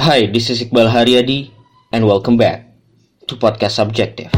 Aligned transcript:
Hi, 0.00 0.24
this 0.32 0.48
is 0.48 0.64
Iqbal 0.64 0.88
Haryadi 0.88 1.52
and 1.92 2.08
welcome 2.08 2.40
back 2.40 2.72
to 3.28 3.36
Podcast 3.36 3.76
Subjective. 3.76 4.32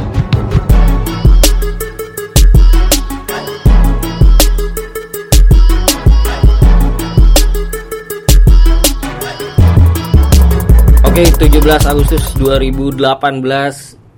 Oke, 11.06 11.22
17 11.30 11.62
Agustus 11.86 12.26
2018 12.42 13.38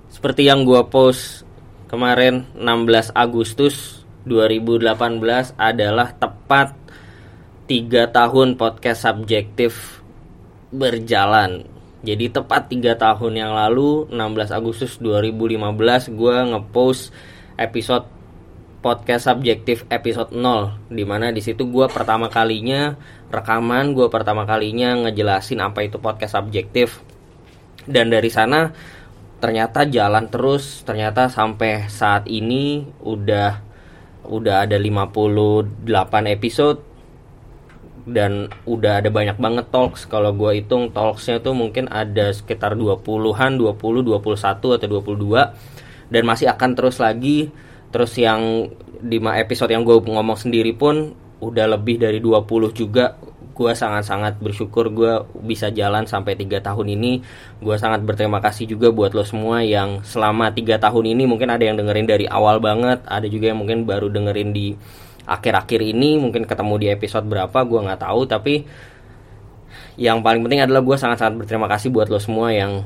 seperti 0.09 0.49
yang 0.49 0.65
gua 0.65 0.89
post 0.89 1.45
kemarin 1.93 2.49
16 2.57 3.13
Agustus 3.13 4.01
2018 4.25 5.61
adalah 5.61 6.09
tepat 6.17 6.73
3 7.69 8.09
tahun 8.17 8.57
podcast 8.57 9.05
subjektif 9.05 10.01
berjalan. 10.75 11.62
Jadi 12.04 12.29
tepat 12.29 12.68
3 12.68 12.98
tahun 13.00 13.32
yang 13.32 13.52
lalu 13.55 14.10
16 14.12 14.51
Agustus 14.52 15.01
2015 15.01 16.12
gua 16.12 16.45
ngepost 16.52 17.15
episode 17.56 18.10
podcast 18.84 19.32
subjektif 19.32 19.88
episode 19.88 20.37
0 20.37 20.92
di 20.92 21.09
mana 21.09 21.32
di 21.32 21.41
situ 21.41 21.65
gue 21.73 21.88
pertama 21.88 22.29
kalinya 22.29 22.92
rekaman 23.32 23.96
gue 23.96 24.12
pertama 24.12 24.45
kalinya 24.45 24.92
ngejelasin 25.09 25.65
apa 25.65 25.88
itu 25.88 25.96
podcast 25.96 26.37
subjektif 26.37 27.01
dan 27.88 28.12
dari 28.12 28.29
sana 28.29 28.77
ternyata 29.41 29.88
jalan 29.88 30.29
terus 30.29 30.84
ternyata 30.84 31.32
sampai 31.32 31.88
saat 31.88 32.29
ini 32.29 32.84
udah 33.01 33.65
udah 34.29 34.68
ada 34.68 34.77
58 34.77 35.88
episode 36.29 36.94
dan 38.05 38.53
udah 38.69 39.01
ada 39.01 39.09
banyak 39.09 39.41
banget 39.41 39.67
talks. 39.73 40.05
Kalau 40.05 40.37
gue 40.37 40.61
hitung 40.61 40.93
talksnya 40.93 41.41
tuh 41.41 41.57
mungkin 41.57 41.89
ada 41.89 42.30
sekitar 42.33 42.77
20-an 42.77 43.57
20 43.57 43.80
21 44.05 44.77
atau 44.77 44.89
22 44.89 46.13
dan 46.13 46.23
masih 46.29 46.52
akan 46.52 46.71
terus 46.77 47.01
lagi. 47.01 47.49
Terus 47.88 48.13
yang 48.21 48.69
di 49.01 49.19
episode 49.21 49.73
yang 49.73 49.85
gue 49.87 49.96
ngomong 49.96 50.37
sendiri 50.37 50.77
pun 50.77 51.16
udah 51.41 51.77
lebih 51.77 51.96
dari 52.01 52.21
20 52.21 52.77
juga. 52.77 53.16
Gue 53.55 53.71
sangat-sangat 53.71 54.43
bersyukur 54.43 54.91
gue 54.91 55.30
bisa 55.46 55.71
jalan 55.71 56.11
sampai 56.11 56.35
tiga 56.35 56.59
tahun 56.59 56.99
ini. 56.99 57.23
Gue 57.63 57.79
sangat 57.79 58.02
berterima 58.02 58.43
kasih 58.43 58.66
juga 58.66 58.91
buat 58.91 59.15
lo 59.15 59.23
semua 59.23 59.63
yang 59.63 60.02
selama 60.02 60.51
tiga 60.51 60.77
tahun 60.83 61.15
ini 61.15 61.23
mungkin 61.30 61.55
ada 61.55 61.63
yang 61.63 61.79
dengerin 61.79 62.05
dari 62.11 62.27
awal 62.27 62.59
banget. 62.59 63.07
Ada 63.07 63.30
juga 63.30 63.55
yang 63.55 63.63
mungkin 63.63 63.87
baru 63.87 64.11
dengerin 64.11 64.50
di 64.50 64.75
akhir-akhir 65.25 65.81
ini 65.81 66.21
mungkin 66.21 66.44
ketemu 66.44 66.75
di 66.81 66.87
episode 66.93 67.25
berapa 67.27 67.65
gue 67.65 67.81
nggak 67.84 68.00
tahu 68.05 68.21
tapi 68.28 68.55
yang 69.99 70.21
paling 70.21 70.43
penting 70.44 70.62
adalah 70.62 70.83
gue 70.83 70.97
sangat-sangat 70.99 71.34
berterima 71.44 71.69
kasih 71.71 71.89
buat 71.91 72.11
lo 72.11 72.19
semua 72.21 72.50
yang 72.53 72.84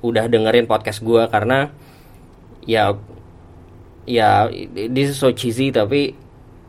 udah 0.00 0.30
dengerin 0.30 0.70
podcast 0.70 1.02
gue 1.02 1.22
karena 1.28 1.70
ya 2.64 2.94
ya 4.06 4.46
this 4.72 5.14
is 5.14 5.18
so 5.18 5.34
cheesy 5.34 5.74
tapi 5.74 6.14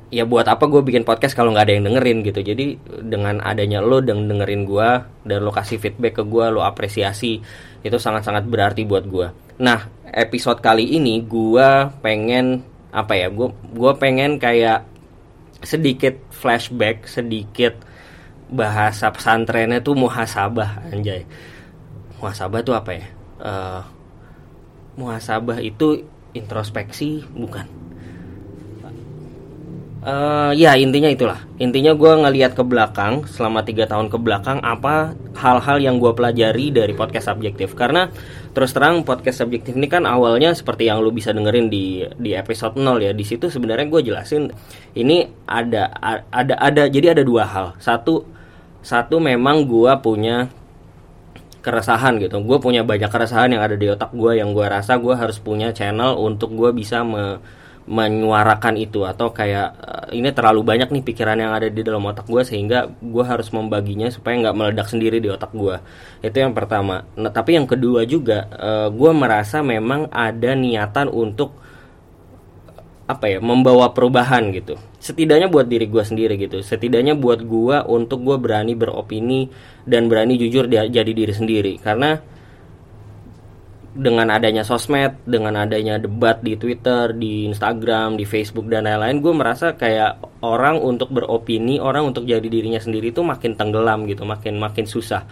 ya 0.10 0.24
buat 0.24 0.48
apa 0.48 0.66
gue 0.66 0.82
bikin 0.82 1.04
podcast 1.04 1.36
kalau 1.36 1.54
nggak 1.54 1.68
ada 1.68 1.74
yang 1.78 1.86
dengerin 1.92 2.24
gitu. 2.24 2.40
Jadi 2.40 2.80
dengan 3.04 3.44
adanya 3.44 3.84
lo 3.84 4.00
dan 4.00 4.26
dengerin 4.26 4.64
gue 4.64 4.90
dan 5.28 5.38
lo 5.44 5.52
kasih 5.52 5.78
feedback 5.78 6.18
ke 6.18 6.24
gue 6.24 6.46
lo 6.48 6.64
apresiasi 6.64 7.44
itu 7.88 7.98
sangat-sangat 7.98 8.44
berarti 8.48 8.84
buat 8.84 9.06
gue 9.08 9.28
nah 9.58 9.90
episode 10.06 10.62
kali 10.62 10.98
ini 10.98 11.24
gue 11.26 11.70
pengen 12.04 12.62
apa 12.94 13.14
ya 13.18 13.28
gue 13.30 13.50
gue 13.74 13.92
pengen 13.98 14.38
kayak 14.38 14.86
sedikit 15.64 16.18
flashback 16.34 17.10
sedikit 17.10 17.78
bahasa 18.48 19.12
pesantrennya 19.12 19.84
tuh 19.84 19.98
muhasabah 19.98 20.92
anjay. 20.92 21.28
Muhasabah 22.20 22.60
tuh 22.64 22.76
apa 22.76 22.92
ya? 22.96 23.06
Uh, 23.38 23.82
muhasabah 24.98 25.62
itu 25.62 26.02
introspeksi 26.34 27.26
bukan 27.34 27.87
uh, 30.08 30.52
ya 30.56 30.80
intinya 30.80 31.12
itulah. 31.12 31.44
Intinya 31.60 31.92
gue 31.92 32.12
ngelihat 32.24 32.56
ke 32.56 32.64
belakang 32.64 33.28
selama 33.28 33.62
tiga 33.68 33.86
tahun 33.86 34.08
ke 34.08 34.18
belakang 34.18 34.64
apa 34.64 35.14
hal-hal 35.36 35.78
yang 35.84 36.00
gue 36.00 36.16
pelajari 36.16 36.72
dari 36.72 36.96
podcast 36.96 37.30
subjektif. 37.30 37.76
Karena 37.76 38.08
terus 38.56 38.72
terang 38.72 39.04
podcast 39.04 39.44
subjektif 39.44 39.76
ini 39.76 39.92
kan 39.92 40.08
awalnya 40.08 40.56
seperti 40.56 40.88
yang 40.88 41.04
lu 41.04 41.12
bisa 41.12 41.36
dengerin 41.36 41.68
di 41.68 42.08
di 42.16 42.32
episode 42.34 42.80
0 42.80 43.04
ya. 43.04 43.12
Di 43.12 43.26
situ 43.28 43.52
sebenarnya 43.52 43.86
gue 43.92 44.02
jelasin 44.02 44.48
ini 44.96 45.28
ada 45.46 45.92
ada 46.32 46.56
ada 46.56 46.88
jadi 46.88 47.14
ada 47.20 47.24
dua 47.28 47.44
hal. 47.44 47.68
Satu 47.78 48.24
satu 48.80 49.20
memang 49.20 49.68
gue 49.68 49.92
punya 50.00 50.48
keresahan 51.60 52.16
gitu. 52.24 52.40
Gue 52.48 52.64
punya 52.64 52.88
banyak 52.88 53.12
keresahan 53.12 53.52
yang 53.52 53.60
ada 53.60 53.76
di 53.76 53.92
otak 53.92 54.16
gue 54.16 54.40
yang 54.40 54.56
gue 54.56 54.64
rasa 54.64 54.96
gue 54.96 55.12
harus 55.12 55.36
punya 55.44 55.76
channel 55.76 56.16
untuk 56.16 56.56
gue 56.56 56.72
bisa 56.72 57.04
me 57.04 57.44
menyuarakan 57.88 58.76
itu 58.76 59.08
atau 59.08 59.32
kayak 59.32 59.68
uh, 59.80 60.08
ini 60.12 60.36
terlalu 60.36 60.62
banyak 60.68 60.92
nih 60.92 61.04
pikiran 61.08 61.40
yang 61.40 61.56
ada 61.56 61.72
di 61.72 61.80
dalam 61.80 62.04
otak 62.04 62.28
gue 62.28 62.44
sehingga 62.44 62.92
gue 63.00 63.24
harus 63.24 63.48
membaginya 63.56 64.12
supaya 64.12 64.36
nggak 64.44 64.56
meledak 64.60 64.88
sendiri 64.92 65.24
di 65.24 65.32
otak 65.32 65.56
gue 65.56 65.80
itu 66.20 66.38
yang 66.38 66.52
pertama. 66.52 67.08
Nah, 67.16 67.32
tapi 67.32 67.56
yang 67.56 67.64
kedua 67.64 68.04
juga 68.04 68.52
uh, 68.52 68.88
gue 68.92 69.12
merasa 69.16 69.64
memang 69.64 70.12
ada 70.12 70.52
niatan 70.52 71.08
untuk 71.08 71.56
apa 73.08 73.26
ya 73.32 73.40
membawa 73.40 73.96
perubahan 73.96 74.52
gitu. 74.52 74.76
Setidaknya 75.00 75.48
buat 75.48 75.72
diri 75.72 75.88
gue 75.88 76.04
sendiri 76.04 76.36
gitu. 76.36 76.60
Setidaknya 76.60 77.16
buat 77.16 77.40
gue 77.40 77.80
untuk 77.88 78.20
gue 78.28 78.36
berani 78.36 78.76
beropini 78.76 79.48
dan 79.88 80.12
berani 80.12 80.36
jujur 80.36 80.68
dia 80.68 80.84
jadi 80.84 81.08
diri 81.08 81.32
sendiri. 81.32 81.74
Karena 81.80 82.20
dengan 83.98 84.30
adanya 84.30 84.62
sosmed, 84.62 85.18
dengan 85.26 85.58
adanya 85.58 85.98
debat 85.98 86.38
di 86.46 86.54
Twitter, 86.54 87.18
di 87.18 87.50
Instagram, 87.50 88.14
di 88.14 88.30
Facebook 88.30 88.70
dan 88.70 88.86
lain-lain, 88.86 89.18
gue 89.26 89.34
merasa 89.34 89.74
kayak 89.74 90.22
orang 90.46 90.78
untuk 90.78 91.10
beropini, 91.10 91.82
orang 91.82 92.14
untuk 92.14 92.30
jadi 92.30 92.46
dirinya 92.46 92.78
sendiri 92.78 93.10
itu 93.10 93.26
makin 93.26 93.58
tenggelam 93.58 94.06
gitu, 94.06 94.22
makin 94.22 94.62
makin 94.62 94.86
susah. 94.86 95.26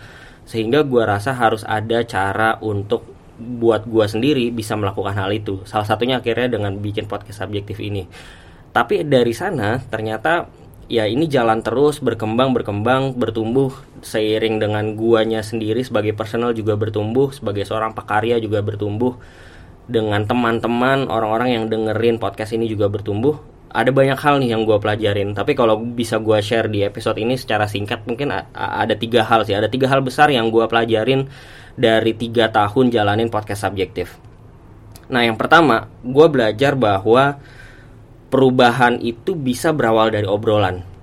Sehingga 0.50 0.82
gue 0.82 1.04
rasa 1.06 1.38
harus 1.38 1.62
ada 1.62 2.02
cara 2.10 2.58
untuk 2.66 3.06
buat 3.38 3.86
gue 3.86 4.06
sendiri 4.10 4.50
bisa 4.50 4.74
melakukan 4.74 5.14
hal 5.14 5.30
itu. 5.30 5.62
Salah 5.70 5.86
satunya 5.86 6.18
akhirnya 6.18 6.58
dengan 6.58 6.74
bikin 6.82 7.06
podcast 7.06 7.46
subjektif 7.46 7.78
ini. 7.78 8.10
Tapi 8.74 9.06
dari 9.06 9.32
sana 9.32 9.78
ternyata 9.78 10.65
ya 10.86 11.10
ini 11.10 11.26
jalan 11.26 11.66
terus 11.66 11.98
berkembang 11.98 12.54
berkembang 12.54 13.18
bertumbuh 13.18 13.74
seiring 14.06 14.62
dengan 14.62 14.94
guanya 14.94 15.42
sendiri 15.42 15.82
sebagai 15.82 16.14
personal 16.14 16.54
juga 16.54 16.78
bertumbuh 16.78 17.34
sebagai 17.34 17.66
seorang 17.66 17.98
pekarya 17.98 18.38
juga 18.38 18.62
bertumbuh 18.62 19.18
dengan 19.86 20.26
teman-teman 20.26 21.10
orang-orang 21.10 21.58
yang 21.58 21.64
dengerin 21.70 22.22
podcast 22.22 22.54
ini 22.54 22.70
juga 22.70 22.90
bertumbuh 22.90 23.38
ada 23.76 23.92
banyak 23.92 24.16
hal 24.16 24.40
nih 24.40 24.54
yang 24.54 24.64
gue 24.64 24.78
pelajarin 24.78 25.34
tapi 25.34 25.58
kalau 25.58 25.82
bisa 25.82 26.22
gue 26.22 26.38
share 26.40 26.70
di 26.70 26.86
episode 26.86 27.18
ini 27.18 27.36
secara 27.36 27.66
singkat 27.66 28.06
mungkin 28.06 28.32
ada 28.54 28.94
tiga 28.94 29.26
hal 29.26 29.44
sih 29.44 29.58
ada 29.58 29.68
tiga 29.68 29.90
hal 29.90 30.06
besar 30.06 30.30
yang 30.30 30.54
gue 30.54 30.64
pelajarin 30.70 31.28
dari 31.76 32.16
tiga 32.16 32.50
tahun 32.50 32.90
jalanin 32.90 33.28
podcast 33.28 33.68
subjektif. 33.68 34.16
Nah, 35.12 35.22
yang 35.22 35.38
pertama, 35.38 35.92
gue 36.02 36.28
belajar 36.32 36.74
bahwa 36.74 37.38
perubahan 38.30 39.00
itu 39.02 39.38
bisa 39.38 39.72
berawal 39.72 40.12
dari 40.12 40.28
obrolan. 40.28 40.96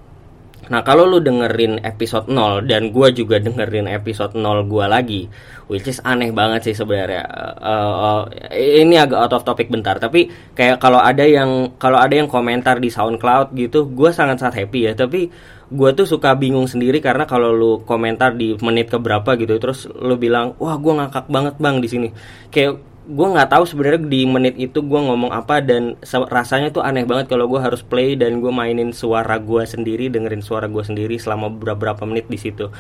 Nah, 0.71 0.81
kalau 0.87 1.05
lu 1.05 1.19
dengerin 1.19 1.83
episode 1.83 2.31
0 2.31 2.65
dan 2.65 2.95
gue 2.95 3.09
juga 3.13 3.43
dengerin 3.43 3.91
episode 3.91 4.39
0 4.39 4.71
gue 4.71 4.87
lagi, 4.87 5.23
which 5.67 5.91
is 5.91 5.99
aneh 6.07 6.31
banget 6.31 6.71
sih 6.71 6.75
sebenarnya. 6.79 7.27
Uh, 7.61 7.95
uh, 7.99 8.23
ini 8.57 8.95
agak 8.95 9.19
out 9.27 9.35
of 9.37 9.45
topic 9.45 9.69
bentar, 9.69 9.99
tapi 9.99 10.31
kayak 10.55 10.79
kalau 10.79 11.03
ada 11.03 11.27
yang 11.27 11.75
kalau 11.77 11.99
ada 11.99 12.15
yang 12.15 12.31
komentar 12.31 12.79
di 12.79 12.89
SoundCloud 12.89 13.53
gitu, 13.59 13.91
gue 13.91 14.11
sangat 14.15 14.39
sangat 14.39 14.65
happy 14.65 14.87
ya. 14.89 14.93
Tapi 14.95 15.29
gue 15.73 15.91
tuh 15.97 16.05
suka 16.05 16.37
bingung 16.37 16.69
sendiri 16.69 17.01
karena 17.01 17.25
kalau 17.25 17.51
lu 17.51 17.73
komentar 17.89 18.37
di 18.37 18.55
menit 18.61 18.93
keberapa 18.93 19.41
gitu 19.41 19.57
terus 19.57 19.89
lu 19.89 20.21
bilang 20.21 20.53
wah 20.61 20.77
gue 20.77 20.93
ngakak 20.93 21.33
banget 21.33 21.55
bang 21.57 21.81
di 21.81 21.89
sini 21.89 22.09
kayak 22.53 22.92
gue 23.03 23.27
nggak 23.35 23.51
tahu 23.51 23.67
sebenarnya 23.67 24.07
di 24.07 24.23
menit 24.31 24.55
itu 24.55 24.79
gue 24.79 25.01
ngomong 25.03 25.35
apa 25.35 25.59
dan 25.59 25.99
rasanya 26.31 26.71
tuh 26.71 26.87
aneh 26.87 27.03
banget 27.03 27.35
kalau 27.35 27.51
gue 27.51 27.59
harus 27.59 27.83
play 27.83 28.15
dan 28.15 28.39
gue 28.39 28.53
mainin 28.55 28.95
suara 28.95 29.43
gue 29.43 29.67
sendiri 29.67 30.07
dengerin 30.07 30.39
suara 30.39 30.71
gue 30.71 30.87
sendiri 30.87 31.19
selama 31.19 31.51
beberapa 31.51 32.07
menit 32.07 32.31
di 32.31 32.39
situ. 32.39 32.71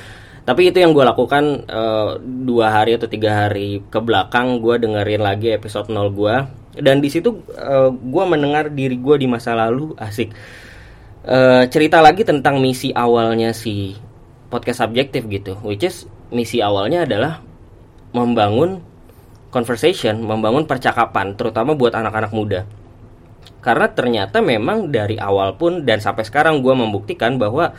Tapi 0.43 0.71
itu 0.71 0.79
yang 0.79 0.95
gue 0.95 1.03
lakukan 1.03 1.67
uh, 1.67 2.19
dua 2.23 2.71
hari 2.71 2.95
atau 2.99 3.11
tiga 3.11 3.47
hari 3.47 3.83
ke 3.91 3.99
belakang 3.99 4.63
gue 4.63 4.79
dengerin 4.79 5.23
lagi 5.23 5.55
episode 5.55 5.91
0 5.91 6.15
gue 6.15 6.35
dan 6.79 7.03
di 7.03 7.11
situ 7.11 7.43
uh, 7.59 7.91
gue 7.91 8.25
mendengar 8.27 8.71
diri 8.71 8.95
gue 8.95 9.17
di 9.19 9.27
masa 9.27 9.59
lalu 9.59 9.99
asik. 9.99 10.31
Uh, 11.23 11.67
cerita 11.71 11.99
lagi 12.03 12.23
tentang 12.23 12.63
misi 12.63 12.91
awalnya 12.95 13.55
si 13.55 13.95
podcast 14.51 14.83
subjektif 14.87 15.27
gitu 15.31 15.55
which 15.63 15.87
is 15.87 16.11
misi 16.35 16.59
awalnya 16.59 17.07
adalah 17.07 17.39
membangun 18.11 18.83
conversation 19.53 20.25
membangun 20.25 20.65
percakapan 20.65 21.37
terutama 21.37 21.77
buat 21.77 21.93
anak-anak 21.93 22.33
muda. 22.33 22.65
Karena 23.63 23.87
ternyata 23.87 24.43
memang 24.43 24.91
dari 24.91 25.21
awal 25.21 25.55
pun 25.55 25.87
dan 25.87 26.03
sampai 26.03 26.27
sekarang 26.27 26.65
gue 26.65 26.75
membuktikan 26.75 27.39
bahwa 27.39 27.71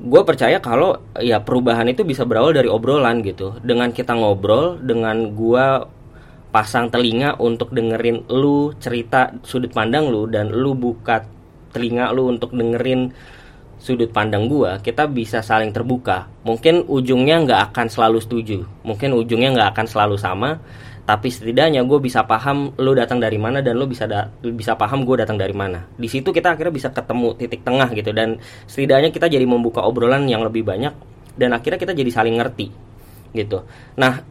gue 0.00 0.22
percaya 0.26 0.58
kalau 0.58 0.98
ya 1.20 1.38
perubahan 1.44 1.86
itu 1.86 2.02
bisa 2.02 2.26
berawal 2.26 2.50
dari 2.50 2.66
obrolan 2.66 3.22
gitu. 3.22 3.54
Dengan 3.62 3.94
kita 3.94 4.16
ngobrol 4.18 4.82
dengan 4.82 5.30
gue 5.30 5.66
pasang 6.50 6.90
telinga 6.90 7.38
untuk 7.38 7.70
dengerin 7.70 8.26
lu 8.32 8.74
cerita 8.82 9.30
sudut 9.46 9.70
pandang 9.70 10.10
lu 10.10 10.26
dan 10.26 10.50
lu 10.50 10.74
buka 10.74 11.22
telinga 11.70 12.10
lu 12.12 12.28
untuk 12.28 12.52
dengerin 12.52 13.14
sudut 13.78 14.10
pandang 14.10 14.50
gue 14.50 14.74
kita 14.82 15.06
bisa 15.06 15.38
saling 15.38 15.70
terbuka. 15.70 16.26
Mungkin 16.42 16.90
ujungnya 16.90 17.46
nggak 17.46 17.60
akan 17.70 17.86
selalu 17.86 18.18
setuju 18.18 18.58
mungkin 18.82 19.14
ujungnya 19.14 19.54
nggak 19.54 19.70
akan 19.78 19.86
selalu 19.86 20.16
sama 20.18 20.58
tapi 21.02 21.34
setidaknya 21.34 21.82
gue 21.82 21.98
bisa 21.98 22.22
paham 22.22 22.78
lo 22.78 22.94
datang 22.94 23.18
dari 23.18 23.34
mana 23.34 23.58
dan 23.58 23.74
lo 23.74 23.90
bisa 23.90 24.06
da 24.06 24.30
bisa 24.38 24.78
paham 24.78 25.02
gue 25.02 25.18
datang 25.18 25.34
dari 25.34 25.50
mana. 25.50 25.82
Di 25.98 26.06
situ 26.06 26.30
kita 26.30 26.54
akhirnya 26.54 26.70
bisa 26.70 26.88
ketemu 26.94 27.34
titik 27.34 27.66
tengah 27.66 27.90
gitu 27.90 28.14
dan 28.14 28.38
setidaknya 28.70 29.10
kita 29.10 29.26
jadi 29.26 29.42
membuka 29.42 29.82
obrolan 29.82 30.30
yang 30.30 30.46
lebih 30.46 30.62
banyak 30.62 30.94
dan 31.34 31.50
akhirnya 31.58 31.82
kita 31.82 31.92
jadi 31.98 32.10
saling 32.12 32.38
ngerti 32.38 32.70
gitu. 33.34 33.66
Nah 33.98 34.22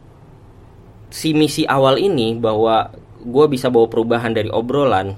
si 1.12 1.36
misi 1.36 1.68
awal 1.68 2.00
ini 2.00 2.32
bahwa 2.40 2.88
gue 3.20 3.46
bisa 3.52 3.68
bawa 3.68 3.86
perubahan 3.92 4.32
dari 4.32 4.48
obrolan 4.48 5.12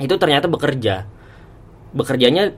itu 0.00 0.14
ternyata 0.16 0.48
bekerja. 0.48 1.04
Bekerjanya 1.92 2.56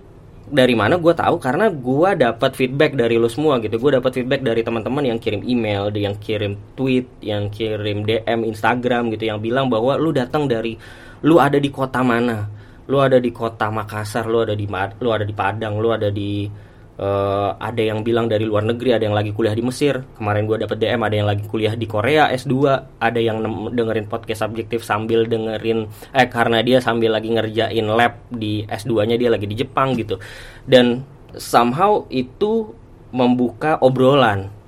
dari 0.48 0.74
mana 0.74 0.98
gue 0.98 1.14
tahu 1.14 1.38
karena 1.38 1.70
gue 1.70 2.10
dapat 2.18 2.50
feedback 2.58 2.98
dari 2.98 3.16
lo 3.20 3.30
semua 3.30 3.62
gitu. 3.62 3.78
Gue 3.78 3.94
dapat 3.94 4.10
feedback 4.10 4.42
dari 4.42 4.66
teman-teman 4.66 5.04
yang 5.14 5.18
kirim 5.22 5.42
email 5.46 5.92
yang 5.94 6.18
kirim 6.18 6.58
tweet 6.74 7.06
yang 7.22 7.52
kirim 7.52 8.02
dm 8.02 8.42
instagram 8.48 9.12
gitu 9.14 9.30
yang 9.30 9.38
bilang 9.38 9.70
bahwa 9.70 9.94
lu 9.94 10.10
datang 10.10 10.50
dari 10.50 10.74
lu 11.22 11.38
ada 11.38 11.60
di 11.60 11.70
kota 11.70 12.02
mana? 12.02 12.48
Lu 12.90 12.98
ada 12.98 13.22
di 13.22 13.30
kota 13.30 13.70
makassar 13.70 14.26
lu 14.26 14.42
ada 14.42 14.58
di 14.58 14.66
lu 14.98 15.08
ada 15.14 15.22
di 15.22 15.34
padang 15.34 15.78
lu 15.78 15.94
ada 15.94 16.10
di 16.10 16.46
uh, 16.98 17.56
ada 17.56 17.82
yang 17.82 18.04
bilang 18.04 18.28
dari 18.28 18.44
luar 18.44 18.66
negeri 18.66 18.96
ada 18.96 19.04
yang 19.04 19.16
lagi 19.16 19.32
kuliah 19.32 19.56
di 19.56 19.64
Mesir. 19.64 20.02
Kemarin 20.16 20.44
gue 20.44 20.56
dapet 20.64 20.76
DM 20.80 21.02
ada 21.04 21.16
yang 21.16 21.28
lagi 21.28 21.44
kuliah 21.46 21.74
di 21.76 21.86
Korea 21.88 22.28
S2 22.32 22.54
ada 23.00 23.20
yang 23.20 23.40
dengerin 23.72 24.08
podcast 24.08 24.44
subjektif 24.48 24.84
sambil 24.84 25.24
dengerin 25.24 25.88
eh 26.12 26.28
karena 26.28 26.60
dia 26.60 26.82
sambil 26.82 27.14
lagi 27.16 27.32
ngerjain 27.32 27.86
lab 27.88 28.18
di 28.28 28.66
S2 28.66 29.08
nya 29.08 29.16
dia 29.16 29.30
lagi 29.32 29.46
di 29.48 29.56
Jepang 29.56 29.96
gitu. 29.96 30.20
Dan 30.64 31.04
somehow 31.36 32.04
itu 32.12 32.72
membuka 33.12 33.76
obrolan 33.80 34.61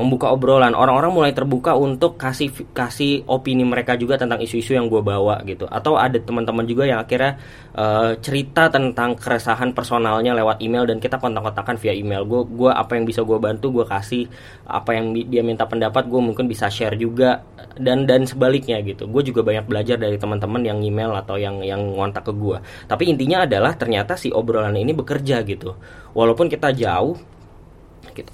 membuka 0.00 0.32
obrolan. 0.32 0.72
Orang-orang 0.72 1.12
mulai 1.12 1.32
terbuka 1.36 1.76
untuk 1.76 2.16
kasih 2.16 2.48
kasih 2.72 3.28
opini 3.28 3.62
mereka 3.68 3.94
juga 4.00 4.16
tentang 4.16 4.40
isu-isu 4.40 4.72
yang 4.72 4.88
gue 4.88 5.04
bawa 5.04 5.44
gitu. 5.44 5.68
Atau 5.68 6.00
ada 6.00 6.16
teman-teman 6.16 6.64
juga 6.64 6.88
yang 6.88 7.04
akhirnya 7.04 7.36
uh, 7.76 8.16
cerita 8.18 8.72
tentang 8.72 9.20
keresahan 9.20 9.76
personalnya 9.76 10.32
lewat 10.32 10.64
email 10.64 10.88
dan 10.88 10.96
kita 10.96 11.20
kontak-kontakan 11.20 11.76
via 11.76 11.92
email. 11.92 12.24
Gue 12.24 12.48
gue 12.48 12.72
apa 12.72 12.96
yang 12.96 13.04
bisa 13.04 13.20
gue 13.20 13.36
bantu 13.36 13.76
gue 13.76 13.84
kasih 13.84 14.24
apa 14.64 14.96
yang 14.96 15.12
dia 15.12 15.44
minta 15.44 15.68
pendapat 15.68 16.08
gue 16.08 16.20
mungkin 16.24 16.48
bisa 16.48 16.72
share 16.72 16.96
juga 16.96 17.44
dan 17.76 18.08
dan 18.08 18.24
sebaliknya 18.24 18.80
gitu. 18.80 19.04
Gue 19.06 19.20
juga 19.20 19.44
banyak 19.44 19.68
belajar 19.68 20.00
dari 20.00 20.16
teman-teman 20.16 20.64
yang 20.64 20.80
email 20.80 21.12
atau 21.12 21.36
yang 21.36 21.60
yang 21.60 21.84
ngontak 21.94 22.24
ke 22.24 22.32
gue 22.32 22.58
tapi 22.88 23.06
intinya 23.10 23.44
adalah 23.44 23.74
ternyata 23.76 24.16
si 24.16 24.32
obrolan 24.32 24.76
ini 24.76 24.94
bekerja 24.94 25.42
gitu. 25.44 25.76
Walaupun 26.16 26.48
kita 26.48 26.72
jauh 26.74 27.14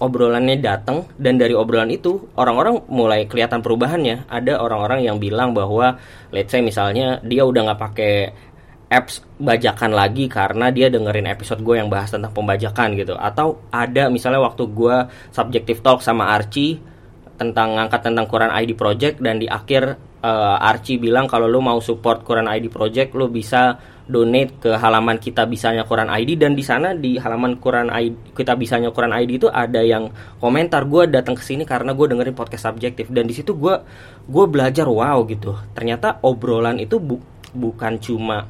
obrolannya 0.02 0.58
datang 0.58 1.06
dan 1.16 1.38
dari 1.38 1.52
obrolan 1.52 1.90
itu 1.92 2.30
orang-orang 2.36 2.86
mulai 2.90 3.24
kelihatan 3.24 3.60
perubahannya. 3.60 4.26
Ada 4.26 4.58
orang-orang 4.58 5.06
yang 5.06 5.16
bilang 5.16 5.52
bahwa 5.52 5.96
let's 6.30 6.50
say 6.50 6.60
misalnya 6.60 7.22
dia 7.22 7.42
udah 7.46 7.72
nggak 7.72 7.80
pakai 7.80 8.14
apps 8.86 9.22
bajakan 9.42 9.90
lagi 9.92 10.30
karena 10.30 10.70
dia 10.70 10.86
dengerin 10.86 11.26
episode 11.26 11.58
gue 11.62 11.74
yang 11.74 11.90
bahas 11.90 12.14
tentang 12.14 12.30
pembajakan 12.30 12.94
gitu. 12.94 13.14
Atau 13.18 13.62
ada 13.74 14.06
misalnya 14.06 14.42
waktu 14.42 14.70
gue 14.70 14.96
subjective 15.34 15.82
talk 15.82 16.02
sama 16.02 16.30
Archie 16.34 16.78
tentang 17.36 17.76
ngangkat 17.76 18.00
tentang 18.00 18.26
Quran 18.30 18.50
ID 18.50 18.78
Project 18.78 19.20
dan 19.20 19.36
di 19.36 19.46
akhir 19.50 19.98
uh, 20.24 20.56
Archie 20.58 20.96
bilang 20.96 21.28
kalau 21.28 21.46
lo 21.46 21.60
mau 21.60 21.78
support 21.82 22.24
Quran 22.24 22.48
ID 22.48 22.72
Project 22.72 23.12
lo 23.12 23.28
bisa 23.28 23.76
donate 24.06 24.54
ke 24.62 24.70
halaman 24.70 25.18
kita 25.18 25.50
bisanya 25.50 25.82
Quran 25.82 26.06
ID 26.06 26.38
dan 26.38 26.54
di 26.54 26.62
sana 26.62 26.94
di 26.94 27.18
halaman 27.18 27.58
Quran 27.58 27.90
ID 27.90 28.38
kita 28.38 28.54
bisanya 28.54 28.94
Quran 28.94 29.10
ID 29.10 29.42
itu 29.42 29.48
ada 29.50 29.82
yang 29.82 30.14
komentar 30.38 30.86
gue 30.86 31.10
datang 31.10 31.34
ke 31.34 31.42
sini 31.42 31.66
karena 31.66 31.90
gue 31.90 32.06
dengerin 32.06 32.34
podcast 32.38 32.70
subjektif. 32.70 33.10
Dan 33.10 33.26
di 33.26 33.34
situ 33.34 33.58
gue 33.58 33.74
gue 34.30 34.44
belajar 34.46 34.86
wow 34.86 35.26
gitu. 35.26 35.58
Ternyata 35.74 36.22
obrolan 36.22 36.78
itu 36.78 37.02
bu, 37.02 37.18
bukan 37.50 37.98
cuma 37.98 38.46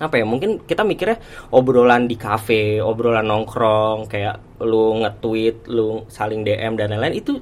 apa 0.00 0.18
ya 0.18 0.24
mungkin 0.24 0.64
kita 0.64 0.82
mikirnya 0.88 1.20
obrolan 1.52 2.08
di 2.08 2.16
kafe 2.16 2.80
obrolan 2.80 3.28
nongkrong 3.28 4.08
kayak 4.08 4.64
lu 4.64 4.98
nge-tweet 5.04 5.68
lu 5.68 6.08
saling 6.08 6.42
DM 6.42 6.74
dan 6.80 6.96
lain-lain 6.96 7.20
itu 7.20 7.38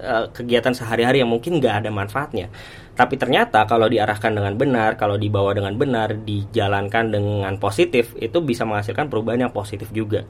uh, 0.00 0.26
kegiatan 0.32 0.72
sehari-hari 0.72 1.20
yang 1.20 1.30
mungkin 1.30 1.60
nggak 1.60 1.84
ada 1.84 1.90
manfaatnya 1.92 2.48
tapi 2.92 3.16
ternyata 3.16 3.64
kalau 3.64 3.88
diarahkan 3.88 4.36
dengan 4.36 4.52
benar, 4.52 5.00
kalau 5.00 5.16
dibawa 5.16 5.56
dengan 5.56 5.72
benar, 5.80 6.12
dijalankan 6.12 7.08
dengan 7.08 7.54
positif, 7.56 8.12
itu 8.20 8.36
bisa 8.44 8.68
menghasilkan 8.68 9.08
perubahan 9.08 9.48
yang 9.48 9.52
positif 9.54 9.88
juga. 9.96 10.20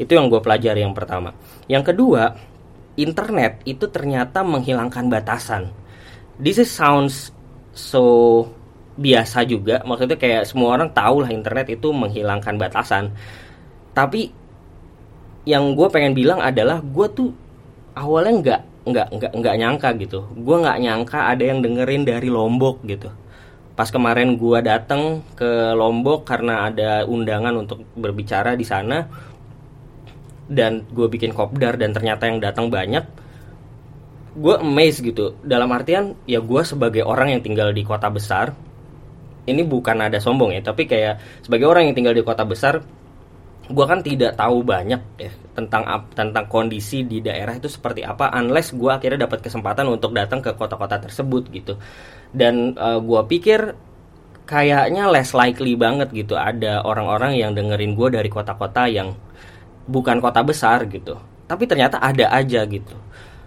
Itu 0.00 0.16
yang 0.16 0.32
gue 0.32 0.40
pelajari 0.40 0.80
yang 0.80 0.96
pertama. 0.96 1.36
Yang 1.68 1.92
kedua, 1.92 2.32
internet 2.96 3.60
itu 3.68 3.84
ternyata 3.92 4.40
menghilangkan 4.40 5.12
batasan. 5.12 5.68
This 6.40 6.56
is 6.56 6.72
sounds 6.72 7.36
so 7.76 8.48
biasa 8.96 9.44
juga, 9.44 9.84
maksudnya 9.84 10.16
kayak 10.16 10.48
semua 10.48 10.72
orang 10.80 10.88
tahu 10.96 11.20
lah 11.20 11.28
internet 11.28 11.68
itu 11.68 11.92
menghilangkan 11.92 12.56
batasan. 12.56 13.12
Tapi 13.92 14.32
yang 15.44 15.76
gue 15.76 15.88
pengen 15.92 16.16
bilang 16.16 16.40
adalah 16.40 16.80
gue 16.80 17.06
tuh 17.12 17.28
awalnya 17.92 18.32
nggak 18.40 18.62
nggak 18.86 19.08
nggak 19.12 19.32
nggak 19.34 19.56
nyangka 19.58 19.88
gitu. 19.98 20.20
Gue 20.38 20.56
nggak 20.62 20.78
nyangka 20.78 21.18
ada 21.34 21.44
yang 21.44 21.58
dengerin 21.60 22.06
dari 22.06 22.28
lombok 22.30 22.86
gitu. 22.86 23.10
Pas 23.76 23.90
kemarin 23.90 24.38
gue 24.38 24.58
datang 24.62 25.20
ke 25.36 25.74
lombok 25.74 26.24
karena 26.24 26.70
ada 26.70 27.04
undangan 27.04 27.52
untuk 27.60 27.84
berbicara 27.98 28.56
di 28.56 28.64
sana 28.64 29.04
dan 30.46 30.86
gue 30.94 31.06
bikin 31.10 31.34
kopdar 31.34 31.74
dan 31.74 31.90
ternyata 31.90 32.30
yang 32.30 32.38
datang 32.38 32.70
banyak 32.70 33.04
gue 34.38 34.54
amazed 34.62 35.02
gitu. 35.02 35.34
Dalam 35.42 35.68
artian 35.74 36.14
ya 36.24 36.38
gue 36.38 36.62
sebagai 36.62 37.02
orang 37.02 37.34
yang 37.36 37.42
tinggal 37.42 37.74
di 37.74 37.82
kota 37.82 38.06
besar 38.08 38.54
ini 39.46 39.62
bukan 39.62 39.96
ada 40.02 40.18
sombong 40.18 40.52
ya 40.58 40.60
tapi 40.62 40.90
kayak 40.90 41.22
sebagai 41.46 41.70
orang 41.70 41.90
yang 41.90 41.94
tinggal 41.94 42.14
di 42.14 42.26
kota 42.26 42.42
besar 42.42 42.82
gue 43.66 43.86
kan 43.86 43.98
tidak 43.98 44.38
tahu 44.38 44.62
banyak 44.62 45.02
ya 45.18 45.30
tentang 45.58 45.82
tentang 46.14 46.46
kondisi 46.46 47.02
di 47.02 47.18
daerah 47.18 47.58
itu 47.58 47.66
seperti 47.66 48.06
apa 48.06 48.30
unless 48.38 48.70
gue 48.70 48.92
akhirnya 48.92 49.26
dapat 49.26 49.42
kesempatan 49.42 49.90
untuk 49.90 50.14
datang 50.14 50.38
ke 50.38 50.54
kota-kota 50.54 51.02
tersebut 51.02 51.50
gitu. 51.50 51.74
Dan 52.30 52.78
uh, 52.78 52.96
eh, 52.96 52.98
gue 53.02 53.20
pikir 53.26 53.60
kayaknya 54.46 55.10
less 55.10 55.34
likely 55.34 55.74
banget 55.74 56.14
gitu. 56.14 56.38
Ada 56.38 56.86
orang-orang 56.86 57.34
yang 57.34 57.50
dengerin 57.58 57.98
gue 57.98 58.08
dari 58.14 58.30
kota-kota 58.30 58.86
yang 58.86 59.18
bukan 59.90 60.22
kota 60.22 60.46
besar 60.46 60.86
gitu. 60.86 61.18
Tapi 61.50 61.64
ternyata 61.66 61.98
ada 61.98 62.30
aja 62.30 62.62
gitu. 62.70 62.94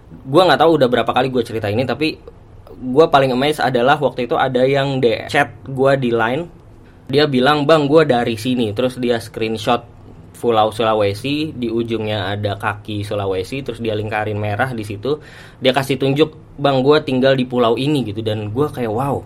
Gue 0.10 0.42
nggak 0.44 0.60
tahu 0.60 0.76
udah 0.76 0.88
berapa 0.92 1.12
kali 1.16 1.32
gue 1.32 1.44
cerita 1.48 1.72
ini 1.72 1.88
tapi 1.88 2.20
gue 2.80 3.06
paling 3.08 3.32
amazed 3.32 3.64
adalah 3.64 3.96
waktu 4.00 4.28
itu 4.28 4.36
ada 4.36 4.64
yang 4.68 5.00
de 5.00 5.32
chat 5.32 5.56
gue 5.64 5.92
di 5.96 6.12
line. 6.12 6.50
Dia 7.10 7.26
bilang 7.26 7.64
bang 7.64 7.88
gue 7.88 8.04
dari 8.04 8.36
sini. 8.36 8.76
Terus 8.76 9.00
dia 9.00 9.22
screenshot 9.22 9.99
Pulau 10.40 10.72
Sulawesi 10.72 11.52
di 11.52 11.68
ujungnya 11.68 12.32
ada 12.32 12.56
kaki 12.56 13.04
Sulawesi 13.04 13.60
terus 13.60 13.84
dia 13.84 13.92
lingkarin 13.92 14.40
merah 14.40 14.72
di 14.72 14.88
situ. 14.88 15.20
Dia 15.60 15.76
kasih 15.76 16.00
tunjuk 16.00 16.56
bang 16.56 16.80
gue 16.80 16.98
tinggal 17.04 17.36
di 17.36 17.44
pulau 17.44 17.76
ini 17.76 18.08
gitu. 18.08 18.24
Dan 18.24 18.56
gue 18.56 18.68
kayak 18.72 18.90
wow 18.90 19.20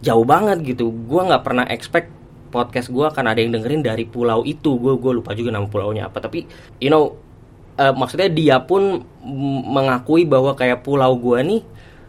jauh 0.00 0.24
banget 0.24 0.64
gitu. 0.64 0.88
Gue 0.88 1.20
nggak 1.20 1.44
pernah 1.44 1.68
expect 1.68 2.08
podcast 2.48 2.88
gue 2.88 3.04
akan 3.04 3.24
ada 3.36 3.44
yang 3.44 3.52
dengerin 3.52 3.84
dari 3.84 4.08
pulau 4.08 4.40
itu. 4.48 4.80
Gue 4.80 4.96
gue 4.96 5.12
lupa 5.20 5.36
juga 5.36 5.52
nama 5.52 5.68
pulaunya 5.68 6.08
apa. 6.08 6.24
Tapi 6.24 6.48
you 6.80 6.88
know 6.88 7.12
uh, 7.76 7.92
maksudnya 7.92 8.32
dia 8.32 8.56
pun 8.64 9.04
mengakui 9.68 10.24
bahwa 10.24 10.56
kayak 10.56 10.80
pulau 10.80 11.12
gue 11.20 11.38
nih 11.44 11.60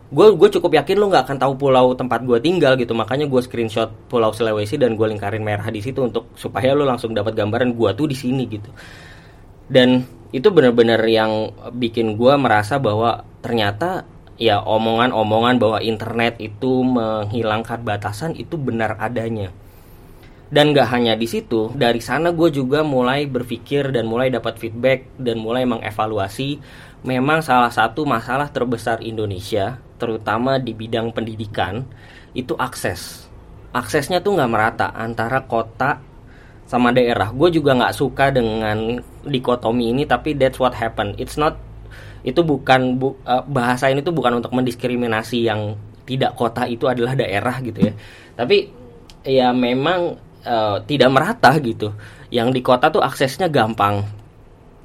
gue 0.08 0.28
gue 0.40 0.50
cukup 0.56 0.72
yakin 0.72 1.04
lo 1.04 1.12
nggak 1.12 1.28
akan 1.28 1.38
tahu 1.38 1.54
pulau 1.60 1.92
tempat 1.92 2.24
gue 2.24 2.40
tinggal 2.40 2.80
gitu. 2.80 2.96
Makanya 2.96 3.28
gue 3.28 3.42
screenshot 3.44 3.92
pulau 4.08 4.32
Sulawesi 4.32 4.80
dan 4.80 4.96
gue 4.96 5.08
lingkarin 5.08 5.44
merah 5.44 5.68
di 5.68 5.84
situ 5.84 6.00
untuk 6.00 6.32
supaya 6.40 6.72
lo 6.72 6.88
langsung 6.88 7.12
dapat 7.12 7.36
gambaran 7.36 7.76
gue 7.76 7.90
tuh 7.92 8.08
di 8.08 8.16
sini 8.16 8.48
gitu. 8.48 8.72
Dan 9.68 10.08
itu 10.32 10.48
benar-benar 10.48 11.04
yang 11.08 11.52
bikin 11.76 12.16
gue 12.16 12.34
merasa 12.40 12.80
bahwa 12.80 13.28
ternyata 13.44 14.08
ya 14.40 14.64
omongan-omongan 14.64 15.60
bahwa 15.60 15.80
internet 15.84 16.40
itu 16.40 16.88
menghilangkan 16.88 17.84
batasan 17.84 18.32
itu 18.40 18.56
benar 18.56 18.96
adanya. 19.04 19.52
Dan 20.48 20.72
gak 20.72 20.88
hanya 20.96 21.20
di 21.20 21.28
situ 21.28 21.68
dari 21.76 22.00
sana 22.00 22.32
gue 22.32 22.48
juga 22.48 22.80
mulai 22.80 23.28
berpikir 23.28 23.92
dan 23.92 24.08
mulai 24.08 24.32
dapat 24.32 24.56
feedback 24.56 25.04
dan 25.20 25.44
mulai 25.44 25.68
mengevaluasi. 25.68 26.64
Memang 27.04 27.44
salah 27.44 27.68
satu 27.68 28.08
masalah 28.08 28.48
terbesar 28.48 29.04
Indonesia 29.04 29.84
terutama 29.98 30.62
di 30.62 30.74
bidang 30.74 31.12
pendidikan 31.12 31.86
itu 32.38 32.54
akses. 32.58 33.26
Aksesnya 33.74 34.22
tuh 34.24 34.38
nggak 34.38 34.52
merata 34.52 34.88
antara 34.94 35.44
kota 35.46 36.00
sama 36.70 36.94
daerah. 36.94 37.34
Gue 37.34 37.50
juga 37.50 37.74
nggak 37.74 37.96
suka 37.96 38.30
dengan 38.30 39.02
dikotomi 39.26 39.92
ini 39.92 40.04
tapi 40.06 40.38
that's 40.38 40.62
what 40.62 40.76
happened. 40.78 41.18
It's 41.18 41.36
not 41.36 41.58
itu 42.28 42.44
bukan 42.44 43.00
bu, 43.00 43.16
uh, 43.24 43.44
bahasa 43.48 43.88
ini 43.88 44.04
tuh 44.04 44.12
bukan 44.12 44.44
untuk 44.44 44.52
mendiskriminasi 44.52 45.48
yang 45.48 45.80
tidak 46.04 46.36
kota 46.36 46.68
itu 46.68 46.88
adalah 46.88 47.16
daerah 47.16 47.60
gitu 47.64 47.88
ya. 47.88 47.94
Tapi 48.36 48.68
ya 49.28 49.52
memang 49.56 50.16
uh, 50.44 50.78
tidak 50.84 51.10
merata 51.12 51.56
gitu. 51.60 51.92
Yang 52.28 52.60
di 52.60 52.62
kota 52.64 52.92
tuh 52.92 53.04
aksesnya 53.04 53.48
gampang. 53.48 54.04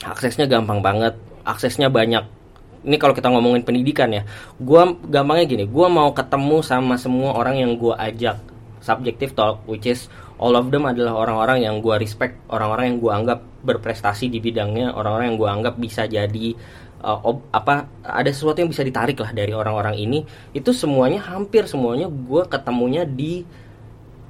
Aksesnya 0.03 0.47
gampang 0.47 0.83
banget. 0.83 1.15
Aksesnya 1.43 1.91
banyak 1.91 2.42
ini 2.83 2.97
kalau 2.99 3.15
kita 3.15 3.31
ngomongin 3.31 3.63
pendidikan 3.63 4.11
ya 4.11 4.23
gue 4.59 4.83
gampangnya 5.07 5.47
gini 5.47 5.65
gue 5.71 5.87
mau 5.87 6.11
ketemu 6.11 6.63
sama 6.63 6.99
semua 6.99 7.35
orang 7.35 7.59
yang 7.63 7.73
gue 7.79 7.95
ajak. 7.95 8.39
Subjective 8.83 9.39
talk 9.39 9.63
which 9.71 9.87
is 9.87 10.11
all 10.43 10.59
of 10.59 10.67
them 10.75 10.91
adalah 10.91 11.15
orang-orang 11.15 11.63
yang 11.63 11.79
gue 11.79 11.95
respect 12.03 12.35
orang-orang 12.51 12.91
yang 12.91 12.99
gue 12.99 13.13
anggap 13.15 13.39
berprestasi 13.63 14.27
di 14.27 14.43
bidangnya 14.43 14.91
orang-orang 14.91 15.31
yang 15.31 15.39
gue 15.39 15.51
anggap 15.55 15.75
bisa 15.79 16.03
jadi 16.11 16.59
uh, 17.03 17.19
ob, 17.23 17.47
apa 17.55 17.91
ada 18.03 18.31
sesuatu 18.31 18.63
yang 18.63 18.71
bisa 18.71 18.83
ditarik 18.87 19.19
lah 19.19 19.35
dari 19.35 19.55
orang-orang 19.55 19.99
ini. 19.99 20.27
Itu 20.51 20.75
semuanya 20.75 21.23
hampir 21.23 21.67
semuanya 21.67 22.11
gue 22.11 22.43
ketemunya 22.47 23.07
di 23.07 23.47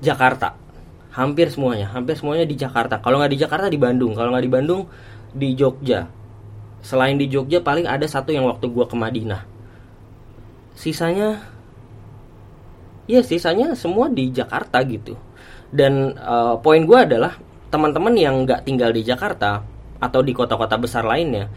Jakarta. 0.04 0.56
Hampir 1.12 1.52
semuanya 1.52 1.92
hampir 1.92 2.16
semuanya 2.16 2.48
di 2.48 2.56
Jakarta. 2.56 2.98
Kalau 3.00 3.20
nggak 3.20 3.32
di 3.32 3.40
Jakarta 3.40 3.66
di 3.68 3.80
Bandung. 3.80 4.16
Kalau 4.16 4.32
nggak 4.32 4.44
di 4.44 4.52
Bandung 4.52 4.82
di 5.32 5.48
Jogja 5.56 6.21
selain 6.82 7.16
di 7.16 7.30
Jogja 7.30 7.62
paling 7.62 7.86
ada 7.86 8.04
satu 8.04 8.34
yang 8.34 8.44
waktu 8.50 8.68
gue 8.68 8.84
ke 8.84 8.96
Madinah. 8.98 9.42
Sisanya 10.74 11.38
ya 13.06 13.22
sisanya 13.22 13.72
semua 13.78 14.10
di 14.10 14.28
Jakarta 14.34 14.82
gitu. 14.84 15.16
Dan 15.72 16.12
uh, 16.18 16.60
poin 16.60 16.84
gue 16.84 16.98
adalah 16.98 17.38
teman-teman 17.72 18.12
yang 18.18 18.44
nggak 18.44 18.68
tinggal 18.68 18.92
di 18.92 19.00
Jakarta 19.00 19.64
atau 20.02 20.20
di 20.20 20.34
kota-kota 20.36 20.76
besar 20.76 21.06
lainnya 21.06 21.48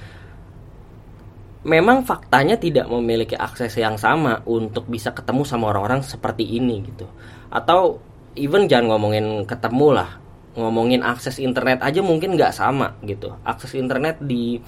memang 1.65 2.05
faktanya 2.05 2.55
tidak 2.61 2.85
memiliki 2.85 3.33
akses 3.33 3.73
yang 3.75 3.97
sama 3.97 4.45
untuk 4.45 4.85
bisa 4.85 5.11
ketemu 5.11 5.41
sama 5.43 5.73
orang-orang 5.73 6.05
seperti 6.05 6.45
ini 6.45 6.85
gitu. 6.85 7.09
Atau 7.49 7.97
even 8.37 8.69
jangan 8.69 8.95
ngomongin 8.95 9.43
ketemu 9.49 9.97
lah 9.97 10.09
ngomongin 10.55 11.03
akses 11.03 11.35
internet 11.41 11.83
aja 11.83 11.99
mungkin 11.99 12.37
nggak 12.37 12.53
sama 12.53 12.95
gitu. 13.03 13.33
Akses 13.43 13.73
internet 13.75 14.21
di 14.21 14.61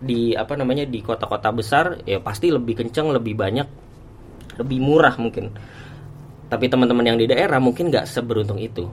di 0.00 0.34
apa 0.34 0.58
namanya 0.58 0.84
di 0.84 1.00
kota-kota 1.00 1.50
besar 1.54 2.02
ya 2.04 2.18
pasti 2.20 2.50
lebih 2.50 2.84
kenceng 2.84 3.10
lebih 3.14 3.34
banyak 3.38 3.68
lebih 4.60 4.78
murah 4.78 5.14
mungkin. 5.18 5.50
Tapi 6.50 6.70
teman-teman 6.70 7.14
yang 7.14 7.18
di 7.18 7.26
daerah 7.26 7.58
mungkin 7.58 7.90
nggak 7.90 8.06
seberuntung 8.06 8.60
itu. 8.60 8.86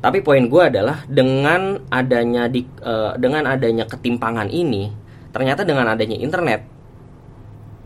Tapi 0.00 0.22
poin 0.22 0.44
gue 0.46 0.62
adalah 0.62 1.02
dengan 1.08 1.82
adanya 1.90 2.46
di 2.46 2.62
uh, 2.62 3.16
dengan 3.18 3.48
adanya 3.48 3.88
ketimpangan 3.88 4.48
ini 4.52 5.06
ternyata 5.36 5.68
dengan 5.68 5.92
adanya 5.92 6.16
internet 6.16 6.64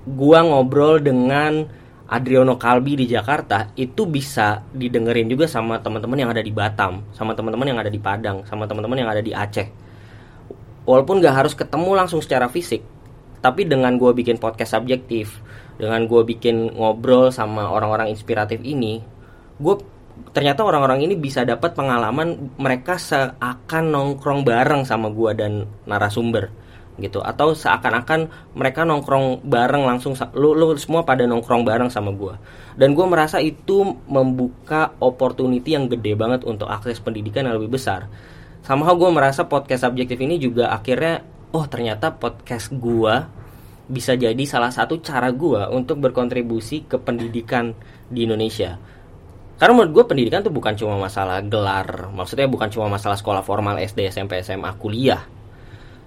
gue 0.07 0.38
ngobrol 0.38 1.02
dengan 1.02 1.66
Adriano 2.11 2.54
Kalbi 2.54 2.95
di 2.99 3.07
Jakarta 3.11 3.75
itu 3.75 4.07
bisa 4.07 4.62
didengerin 4.71 5.26
juga 5.30 5.47
sama 5.47 5.78
teman-teman 5.78 6.19
yang 6.19 6.30
ada 6.35 6.42
di 6.42 6.50
Batam, 6.50 7.07
sama 7.14 7.38
teman-teman 7.38 7.71
yang 7.71 7.78
ada 7.78 7.90
di 7.90 8.02
Padang, 8.02 8.42
sama 8.47 8.66
teman-teman 8.66 8.99
yang 8.99 9.11
ada 9.11 9.23
di 9.23 9.30
Aceh 9.30 9.89
walaupun 10.90 11.23
gak 11.23 11.47
harus 11.47 11.54
ketemu 11.54 11.94
langsung 11.94 12.18
secara 12.18 12.50
fisik 12.50 12.82
tapi 13.38 13.64
dengan 13.64 13.94
gue 13.94 14.11
bikin 14.11 14.42
podcast 14.42 14.75
subjektif 14.75 15.38
dengan 15.78 16.04
gue 16.11 16.23
bikin 16.26 16.75
ngobrol 16.75 17.30
sama 17.30 17.70
orang-orang 17.70 18.11
inspiratif 18.11 18.59
ini 18.66 19.00
gue 19.62 19.75
ternyata 20.35 20.66
orang-orang 20.66 21.06
ini 21.06 21.14
bisa 21.16 21.47
dapat 21.47 21.73
pengalaman 21.73 22.52
mereka 22.59 22.99
seakan 22.99 23.85
nongkrong 23.88 24.44
bareng 24.44 24.82
sama 24.85 25.09
gue 25.09 25.30
dan 25.32 25.52
narasumber 25.88 26.52
gitu. 27.00 27.25
Atau 27.25 27.56
seakan-akan 27.56 28.52
mereka 28.52 28.85
nongkrong 28.85 29.40
bareng 29.49 29.88
langsung 29.88 30.12
lu, 30.37 30.52
lu 30.52 30.76
semua 30.76 31.02
pada 31.09 31.25
nongkrong 31.25 31.64
bareng 31.64 31.88
sama 31.88 32.12
gue 32.12 32.37
dan 32.76 32.92
gue 32.92 33.06
merasa 33.09 33.40
itu 33.40 33.97
membuka 34.06 34.94
opportunity 35.00 35.75
yang 35.75 35.88
gede 35.88 36.14
banget 36.14 36.44
untuk 36.44 36.68
akses 36.68 37.00
pendidikan 37.00 37.49
yang 37.49 37.56
lebih 37.56 37.80
besar 37.80 38.06
somehow 38.64 38.95
gue 38.97 39.11
merasa 39.12 39.47
podcast 39.49 39.88
subjektif 39.88 40.21
ini 40.21 40.37
juga 40.37 40.73
akhirnya 40.73 41.25
oh 41.50 41.67
ternyata 41.67 42.14
podcast 42.14 42.71
gue 42.75 43.14
bisa 43.90 44.14
jadi 44.14 44.38
salah 44.47 44.71
satu 44.71 45.02
cara 45.02 45.35
gue 45.35 45.67
untuk 45.75 45.99
berkontribusi 45.99 46.87
ke 46.87 46.97
pendidikan 47.02 47.75
di 48.07 48.23
Indonesia. 48.23 48.79
Karena 49.59 49.76
menurut 49.76 49.93
gue 49.93 50.05
pendidikan 50.14 50.40
tuh 50.40 50.55
bukan 50.55 50.79
cuma 50.79 50.97
masalah 50.97 51.43
gelar, 51.45 52.09
maksudnya 52.14 52.47
bukan 52.49 52.71
cuma 52.71 52.87
masalah 52.88 53.19
sekolah 53.19 53.43
formal 53.43 53.76
SD, 53.83 54.09
SMP, 54.09 54.40
SMA, 54.40 54.73
kuliah. 54.79 55.21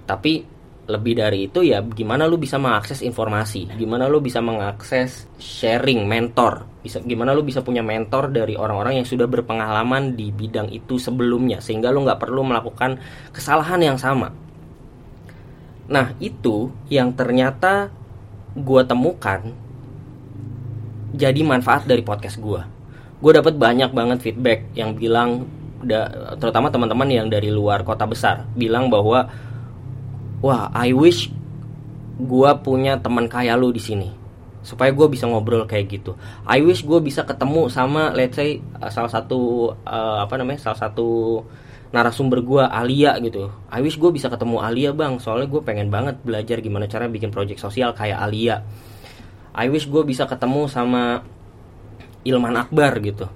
Tapi 0.08 0.48
lebih 0.84 1.16
dari 1.16 1.48
itu 1.48 1.64
ya 1.64 1.80
gimana 1.80 2.28
lu 2.28 2.36
bisa 2.36 2.60
mengakses 2.60 3.00
informasi? 3.00 3.72
Gimana 3.80 4.12
lu 4.12 4.20
bisa 4.20 4.44
mengakses 4.44 5.32
sharing 5.40 6.04
mentor? 6.04 6.68
Bisa 6.84 7.00
gimana 7.00 7.32
lu 7.32 7.48
bisa 7.48 7.64
punya 7.64 7.80
mentor 7.80 8.28
dari 8.32 8.60
orang-orang 8.60 9.00
yang 9.00 9.08
sudah 9.08 9.24
berpengalaman 9.28 10.20
di 10.20 10.36
bidang 10.36 10.68
itu 10.76 11.00
sebelumnya 11.00 11.64
sehingga 11.64 11.88
lu 11.88 12.04
nggak 12.04 12.20
perlu 12.20 12.44
melakukan 12.44 13.00
kesalahan 13.32 13.80
yang 13.80 13.96
sama? 13.96 14.36
Nah 15.88 16.12
itu 16.20 16.68
yang 16.92 17.16
ternyata 17.16 17.88
gue 18.54 18.82
temukan 18.84 19.42
jadi 21.14 21.42
manfaat 21.46 21.86
dari 21.86 22.02
podcast 22.06 22.38
gue 22.38 22.62
gue 23.24 23.32
dapat 23.32 23.56
banyak 23.56 23.90
banget 23.96 24.20
feedback 24.20 24.68
yang 24.76 24.94
bilang 25.00 25.48
terutama 26.38 26.68
teman-teman 26.68 27.08
yang 27.08 27.28
dari 27.32 27.48
luar 27.48 27.88
kota 27.88 28.04
besar 28.04 28.48
bilang 28.56 28.92
bahwa 28.92 29.32
wah 30.44 30.68
I 30.76 30.92
wish 30.92 31.32
gue 32.20 32.52
punya 32.62 33.00
teman 33.00 33.32
kayak 33.32 33.56
lu 33.56 33.72
di 33.72 33.80
sini 33.80 34.10
supaya 34.64 34.96
gue 34.96 35.08
bisa 35.12 35.28
ngobrol 35.28 35.68
kayak 35.68 35.92
gitu. 35.92 36.16
I 36.48 36.64
wish 36.64 36.88
gue 36.88 37.00
bisa 37.04 37.28
ketemu 37.28 37.68
sama 37.68 38.16
let's 38.16 38.40
say 38.40 38.64
uh, 38.80 38.88
salah 38.88 39.12
satu 39.12 39.72
uh, 39.84 40.24
apa 40.24 40.40
namanya 40.40 40.72
salah 40.72 40.80
satu 40.88 41.42
narasumber 41.92 42.40
gue 42.42 42.64
Alia 42.64 43.20
gitu. 43.20 43.52
I 43.68 43.84
wish 43.84 44.00
gue 44.00 44.10
bisa 44.10 44.32
ketemu 44.32 44.64
Alia 44.64 44.96
bang, 44.96 45.20
soalnya 45.20 45.52
gue 45.52 45.62
pengen 45.62 45.92
banget 45.92 46.20
belajar 46.24 46.64
gimana 46.64 46.88
cara 46.88 47.12
bikin 47.12 47.30
project 47.30 47.60
sosial 47.60 47.92
kayak 47.92 48.24
Alia. 48.24 48.64
I 49.54 49.68
wish 49.68 49.86
gue 49.92 50.02
bisa 50.08 50.26
ketemu 50.26 50.66
sama 50.72 51.22
Ilman 52.24 52.56
Akbar 52.56 52.98
gitu 53.04 53.28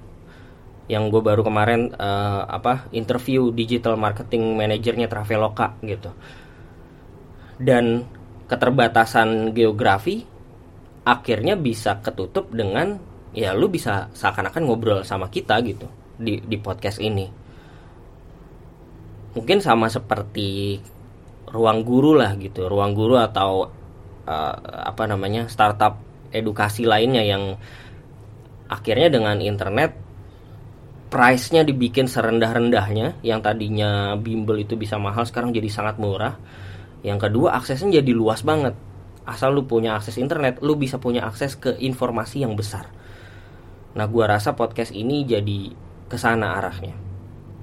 yang 0.87 1.11
gue 1.11 1.19
baru 1.19 1.43
kemarin 1.43 1.91
uh, 1.99 2.47
apa 2.47 2.87
interview 2.95 3.51
digital 3.51 3.99
marketing 3.99 4.55
manajernya 4.55 5.11
Traveloka 5.11 5.75
gitu 5.83 6.15
dan 7.57 8.05
keterbatasan 8.47 9.51
geografi 9.51 10.23
akhirnya 11.03 11.55
bisa 11.55 11.99
ketutup 12.03 12.51
dengan 12.51 12.99
ya 13.35 13.51
lu 13.53 13.67
bisa 13.67 14.07
seakan-akan 14.11 14.63
ngobrol 14.63 15.01
sama 15.03 15.27
kita 15.27 15.59
gitu 15.63 15.87
di 16.17 16.41
di 16.41 16.57
podcast 16.59 16.99
ini. 17.03 17.27
Mungkin 19.37 19.61
sama 19.61 19.85
seperti 19.91 20.79
ruang 21.47 21.87
guru 21.87 22.17
lah 22.19 22.35
gitu 22.35 22.67
ruang 22.67 22.91
guru 22.91 23.15
atau 23.15 23.71
uh, 24.27 24.55
apa 24.83 25.03
namanya 25.07 25.47
startup 25.47 25.95
edukasi 26.35 26.83
lainnya 26.83 27.23
yang 27.23 27.55
akhirnya 28.67 29.07
dengan 29.07 29.39
internet 29.39 29.95
price-nya 31.07 31.63
dibikin 31.63 32.11
serendah-rendahnya 32.11 33.23
yang 33.23 33.39
tadinya 33.39 34.19
bimbel 34.19 34.59
itu 34.59 34.75
bisa 34.75 34.99
mahal 34.99 35.23
sekarang 35.23 35.55
jadi 35.55 35.71
sangat 35.71 35.95
murah 36.03 36.35
yang 37.07 37.23
kedua 37.23 37.55
aksesnya 37.55 38.03
jadi 38.03 38.11
luas 38.11 38.43
banget. 38.43 38.75
Asal 39.23 39.55
lu 39.55 39.63
punya 39.63 39.95
akses 39.95 40.19
internet 40.19 40.59
lu 40.59 40.75
bisa 40.75 40.99
punya 40.99 41.23
akses 41.23 41.55
ke 41.55 41.79
informasi 41.79 42.43
yang 42.43 42.59
besar. 42.59 42.91
Nah 43.95 44.11
gue 44.11 44.23
rasa 44.27 44.59
podcast 44.59 44.91
ini 44.91 45.23
jadi 45.23 45.71
ke 46.11 46.19
sana 46.19 46.59
arahnya. 46.59 46.95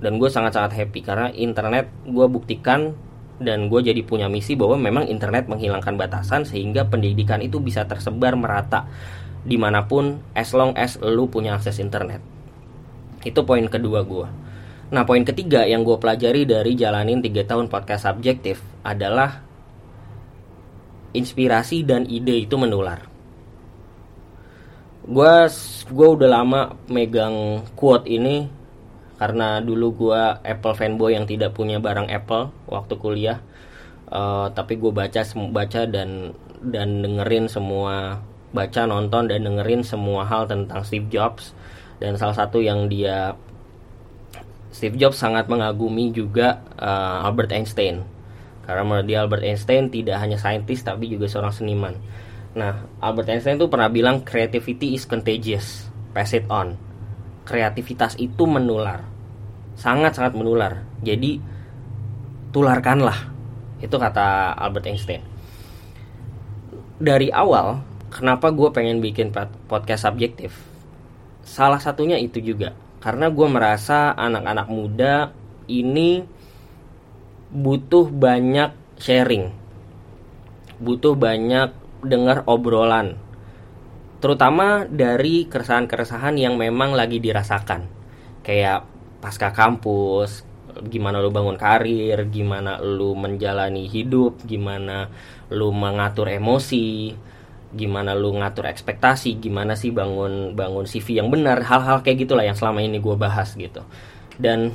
Dan 0.00 0.16
gue 0.16 0.32
sangat-sangat 0.32 0.72
happy 0.72 1.00
karena 1.04 1.28
internet 1.32 1.92
gue 2.08 2.24
buktikan 2.24 2.96
dan 3.36 3.68
gue 3.68 3.80
jadi 3.84 4.00
punya 4.00 4.32
misi 4.32 4.56
bahwa 4.56 4.80
memang 4.80 5.04
internet 5.12 5.44
menghilangkan 5.52 6.00
batasan 6.00 6.48
sehingga 6.48 6.88
pendidikan 6.88 7.44
itu 7.44 7.60
bisa 7.60 7.84
tersebar 7.84 8.40
merata 8.40 8.88
di 9.44 9.60
mana 9.60 9.84
pun 9.84 10.24
as 10.32 10.56
long 10.56 10.72
as 10.80 10.96
lu 11.04 11.28
punya 11.28 11.60
akses 11.60 11.76
internet. 11.84 12.24
Itu 13.24 13.44
poin 13.44 13.68
kedua 13.68 14.04
gue 14.08 14.43
Nah 14.94 15.02
poin 15.02 15.26
ketiga 15.26 15.66
yang 15.66 15.82
gue 15.82 15.98
pelajari 15.98 16.46
dari 16.46 16.78
jalanin 16.78 17.18
3 17.18 17.50
tahun 17.50 17.66
podcast 17.66 18.06
subjektif 18.06 18.62
adalah 18.86 19.42
inspirasi 21.10 21.82
dan 21.82 22.06
ide 22.06 22.46
itu 22.46 22.54
menular. 22.54 23.02
Gue 25.02 25.50
gue 25.90 26.08
udah 26.14 26.30
lama 26.30 26.78
megang 26.86 27.66
quote 27.74 28.06
ini 28.06 28.46
karena 29.18 29.58
dulu 29.58 30.06
gue 30.06 30.22
Apple 30.46 30.78
fanboy 30.78 31.18
yang 31.18 31.26
tidak 31.26 31.58
punya 31.58 31.82
barang 31.82 32.06
Apple 32.14 32.54
waktu 32.70 32.94
kuliah. 32.94 33.42
Uh, 34.14 34.46
tapi 34.54 34.78
gue 34.78 34.94
baca 34.94 35.26
baca 35.50 35.82
dan 35.90 36.30
dan 36.62 37.02
dengerin 37.02 37.50
semua 37.50 38.22
baca 38.54 38.86
nonton 38.86 39.26
dan 39.26 39.42
dengerin 39.42 39.82
semua 39.82 40.22
hal 40.22 40.46
tentang 40.46 40.86
Steve 40.86 41.10
Jobs 41.10 41.50
dan 41.98 42.14
salah 42.14 42.46
satu 42.46 42.62
yang 42.62 42.86
dia 42.86 43.34
Steve 44.74 44.98
Jobs 44.98 45.22
sangat 45.22 45.46
mengagumi 45.46 46.10
juga 46.10 46.66
uh, 46.82 47.22
Albert 47.22 47.54
Einstein. 47.54 48.02
karena 48.64 48.80
menurut 48.80 49.06
dia 49.06 49.20
Albert 49.20 49.44
Einstein 49.44 49.92
tidak 49.92 50.16
hanya 50.24 50.40
saintis 50.40 50.80
tapi 50.80 51.06
juga 51.06 51.28
seorang 51.28 51.52
seniman. 51.52 51.94
Nah 52.58 52.82
Albert 52.98 53.28
Einstein 53.30 53.60
tuh 53.60 53.68
pernah 53.68 53.92
bilang 53.92 54.24
creativity 54.24 54.96
is 54.96 55.04
contagious. 55.04 55.86
Pass 56.16 56.32
it 56.34 56.48
on. 56.48 56.74
Kreativitas 57.44 58.16
itu 58.16 58.48
menular. 58.48 59.04
Sangat-sangat 59.76 60.32
menular. 60.32 60.80
Jadi 61.04 61.38
tularkanlah. 62.56 63.30
Itu 63.84 64.00
kata 64.00 64.56
Albert 64.56 64.88
Einstein. 64.88 65.22
Dari 66.98 67.28
awal 67.28 67.84
kenapa 68.08 68.48
gue 68.48 68.72
pengen 68.72 69.04
bikin 69.04 69.28
podcast 69.68 70.08
subjektif? 70.08 70.56
Salah 71.44 71.78
satunya 71.78 72.16
itu 72.16 72.40
juga 72.40 72.72
karena 73.04 73.28
gue 73.28 73.48
merasa 73.52 74.16
anak-anak 74.16 74.68
muda 74.72 75.28
ini 75.68 76.24
butuh 77.52 78.08
banyak 78.08 78.72
sharing. 78.96 79.52
Butuh 80.80 81.12
banyak 81.12 81.68
dengar 82.00 82.48
obrolan. 82.48 83.20
Terutama 84.24 84.88
dari 84.88 85.44
keresahan-keresahan 85.44 86.40
yang 86.40 86.56
memang 86.56 86.96
lagi 86.96 87.20
dirasakan. 87.20 87.84
Kayak 88.40 88.88
pasca 89.20 89.52
kampus 89.52 90.48
gimana 90.88 91.22
lu 91.22 91.30
bangun 91.30 91.54
karir 91.54 92.18
gimana 92.34 92.82
lu 92.82 93.14
menjalani 93.14 93.86
hidup 93.86 94.42
gimana 94.42 95.06
lu 95.54 95.70
mengatur 95.70 96.26
emosi 96.26 97.14
gimana 97.74 98.14
lu 98.14 98.32
ngatur 98.38 98.70
ekspektasi 98.70 99.42
gimana 99.42 99.74
sih 99.74 99.90
bangun 99.90 100.54
bangun 100.54 100.86
CV 100.86 101.18
yang 101.18 101.28
benar 101.28 101.60
hal-hal 101.66 102.00
kayak 102.00 102.24
gitulah 102.24 102.46
yang 102.46 102.54
selama 102.54 102.80
ini 102.80 103.02
gue 103.02 103.16
bahas 103.18 103.52
gitu. 103.58 103.82
Dan 104.38 104.72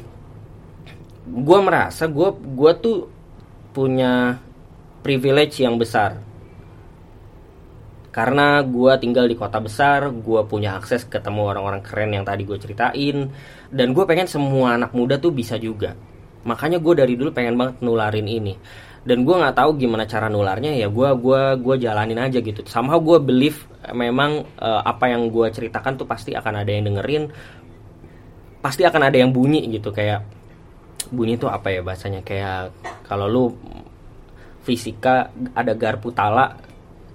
gue 1.25 1.59
merasa 1.63 2.05
gue 2.11 2.29
gue 2.35 2.71
tuh 2.79 3.07
punya 3.71 4.37
privilege 5.01 5.63
yang 5.63 5.79
besar. 5.79 6.19
Karena 8.09 8.59
gue 8.65 8.91
tinggal 8.99 9.25
di 9.29 9.39
kota 9.39 9.63
besar 9.63 10.11
gue 10.11 10.41
punya 10.45 10.75
akses 10.75 11.07
ketemu 11.07 11.55
orang-orang 11.55 11.79
keren 11.79 12.11
yang 12.11 12.25
tadi 12.27 12.43
gue 12.43 12.57
ceritain 12.59 13.31
dan 13.71 13.87
gue 13.95 14.03
pengen 14.03 14.27
semua 14.27 14.75
anak 14.75 14.91
muda 14.91 15.15
tuh 15.15 15.31
bisa 15.31 15.55
juga. 15.55 15.95
Makanya 16.43 16.83
gue 16.83 16.93
dari 16.93 17.13
dulu 17.15 17.31
pengen 17.31 17.55
banget 17.55 17.79
nularin 17.79 18.27
ini 18.27 18.55
dan 19.09 19.25
gue 19.25 19.33
nggak 19.33 19.57
tahu 19.57 19.81
gimana 19.81 20.05
cara 20.05 20.29
nularnya 20.29 20.77
ya 20.77 20.85
gue 20.85 21.09
gua 21.17 21.57
gue 21.57 21.75
jalanin 21.81 22.21
aja 22.21 22.37
gitu. 22.37 22.61
Somehow 22.69 23.01
gue 23.01 23.17
believe 23.17 23.65
eh, 23.81 23.95
memang 23.97 24.45
uh, 24.61 24.85
apa 24.85 25.09
yang 25.09 25.33
gue 25.33 25.49
ceritakan 25.49 25.97
tuh 25.97 26.05
pasti 26.05 26.37
akan 26.37 26.61
ada 26.61 26.69
yang 26.69 26.85
dengerin 26.85 27.33
pasti 28.61 28.85
akan 28.85 29.09
ada 29.09 29.17
yang 29.17 29.33
bunyi 29.33 29.65
gitu. 29.73 29.89
Kayak 29.89 30.29
bunyi 31.09 31.41
itu 31.41 31.49
apa 31.49 31.73
ya 31.73 31.81
bahasanya? 31.81 32.21
Kayak 32.21 32.69
kalau 33.09 33.25
lu 33.25 33.45
fisika 34.61 35.33
ada 35.57 35.73
garpu 35.73 36.13
tala 36.13 36.68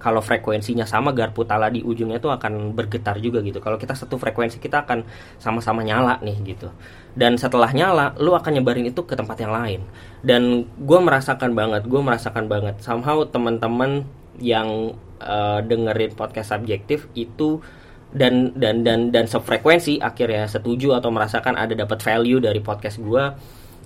kalau 0.04 0.20
frekuensinya 0.20 0.84
sama 0.84 1.16
garpu 1.16 1.48
tala 1.48 1.72
di 1.72 1.80
ujungnya 1.80 2.20
itu 2.20 2.28
akan 2.28 2.76
bergetar 2.76 3.16
juga 3.24 3.40
gitu. 3.40 3.56
Kalau 3.64 3.80
kita 3.80 3.96
satu 3.96 4.20
frekuensi 4.20 4.60
kita 4.60 4.84
akan 4.84 5.00
sama-sama 5.40 5.80
nyala 5.80 6.20
nih 6.20 6.36
gitu. 6.44 6.68
Dan 7.16 7.40
setelah 7.40 7.72
nyala, 7.72 8.12
lu 8.20 8.36
akan 8.36 8.60
nyebarin 8.60 8.84
itu 8.84 9.00
ke 9.08 9.16
tempat 9.16 9.40
yang 9.40 9.56
lain. 9.56 9.80
Dan 10.20 10.68
gue 10.76 10.98
merasakan 11.00 11.56
banget, 11.56 11.88
gue 11.88 12.00
merasakan 12.04 12.52
banget. 12.52 12.84
Somehow 12.84 13.24
teman-teman 13.24 14.04
yang 14.36 14.92
uh, 15.24 15.64
dengerin 15.64 16.12
podcast 16.12 16.52
subjektif 16.52 17.08
itu 17.16 17.64
dan 18.12 18.52
dan 18.54 18.84
dan 18.84 19.08
dan 19.08 19.24
sefrekuensi 19.24 19.98
akhirnya 20.04 20.46
setuju 20.46 21.00
atau 21.00 21.10
merasakan 21.10 21.56
ada 21.56 21.72
dapat 21.74 21.98
value 21.98 22.38
dari 22.38 22.60
podcast 22.60 23.00
gue 23.02 23.24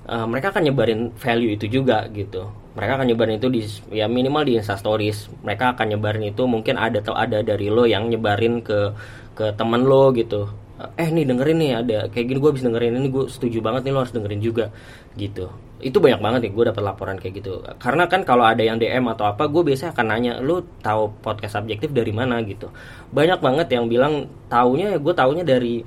uh, 0.08 0.26
mereka 0.26 0.50
akan 0.50 0.72
nyebarin 0.72 1.00
value 1.14 1.54
itu 1.54 1.68
juga 1.68 2.08
gitu. 2.10 2.48
Mereka 2.74 2.92
akan 2.98 3.06
nyebarin 3.12 3.36
itu 3.36 3.48
di 3.52 3.60
ya 3.92 4.08
minimal 4.08 4.42
di 4.48 4.56
Insta 4.56 4.74
Stories. 4.74 5.28
Mereka 5.44 5.76
akan 5.76 5.86
nyebarin 5.94 6.24
itu 6.32 6.42
mungkin 6.48 6.80
ada 6.80 7.04
atau 7.04 7.14
ada 7.14 7.44
dari 7.44 7.68
lo 7.68 7.84
yang 7.84 8.08
nyebarin 8.08 8.64
ke 8.64 8.94
ke 9.36 9.54
temen 9.54 9.84
lo 9.84 10.10
gitu. 10.16 10.48
Eh 10.94 11.10
nih 11.10 11.26
dengerin 11.26 11.58
nih 11.58 11.72
ada 11.74 11.98
kayak 12.06 12.26
gini 12.30 12.38
gue 12.38 12.52
bisa 12.54 12.70
dengerin 12.70 13.02
ini 13.02 13.08
gue 13.10 13.26
setuju 13.26 13.58
banget 13.58 13.90
nih 13.90 13.92
lo 13.92 14.00
harus 14.06 14.14
dengerin 14.14 14.42
juga 14.42 14.70
gitu. 15.18 15.50
Itu 15.82 15.98
banyak 15.98 16.22
banget 16.22 16.40
nih 16.46 16.52
gue 16.54 16.64
dapat 16.70 16.82
laporan 16.86 17.18
kayak 17.18 17.34
gitu. 17.42 17.62
Karena 17.82 18.06
kan 18.06 18.22
kalau 18.22 18.46
ada 18.46 18.62
yang 18.62 18.78
DM 18.78 19.10
atau 19.10 19.26
apa 19.26 19.50
gue 19.50 19.62
biasanya 19.66 19.90
akan 19.90 20.06
nanya 20.06 20.32
lo 20.38 20.62
tahu 20.82 21.18
podcast 21.18 21.58
subjektif 21.58 21.90
dari 21.90 22.14
mana? 22.14 22.38
gitu. 22.46 22.70
Banyak 23.10 23.42
banget 23.42 23.74
yang 23.74 23.90
bilang 23.90 24.30
taunya 24.46 24.94
gue 25.02 25.14
taunya 25.18 25.42
dari 25.42 25.82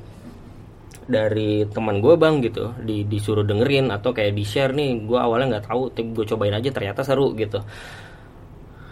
dari 1.07 1.65
teman 1.69 2.01
gue 2.01 2.13
bang 2.17 2.41
gitu. 2.41 2.75
Di 2.81 3.05
disuruh 3.05 3.45
dengerin 3.45 3.89
atau 3.89 4.13
kayak 4.13 4.33
di 4.33 4.43
share 4.45 4.73
nih 4.73 5.05
gue 5.05 5.19
awalnya 5.19 5.57
nggak 5.57 5.65
tahu 5.69 5.81
tapi 5.93 6.09
gue 6.13 6.25
cobain 6.27 6.55
aja 6.55 6.69
ternyata 6.69 7.01
seru 7.01 7.33
gitu. 7.37 7.61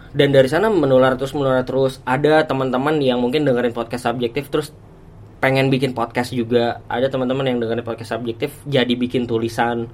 Dan 0.09 0.33
dari 0.33 0.49
sana 0.49 0.73
menular 0.73 1.13
terus 1.19 1.37
menular 1.37 1.61
terus. 1.61 2.01
Ada 2.01 2.49
teman-teman 2.49 2.97
yang 2.97 3.21
mungkin 3.21 3.45
dengerin 3.45 3.73
podcast 3.73 4.09
subjektif 4.09 4.49
terus 4.49 4.73
pengen 5.37 5.69
bikin 5.69 5.93
podcast 5.93 6.33
juga. 6.33 6.81
Ada 6.89 7.13
teman-teman 7.13 7.45
yang 7.45 7.57
dengerin 7.61 7.85
podcast 7.85 8.17
subjektif 8.17 8.53
jadi 8.65 8.93
bikin 8.97 9.29
tulisan 9.29 9.89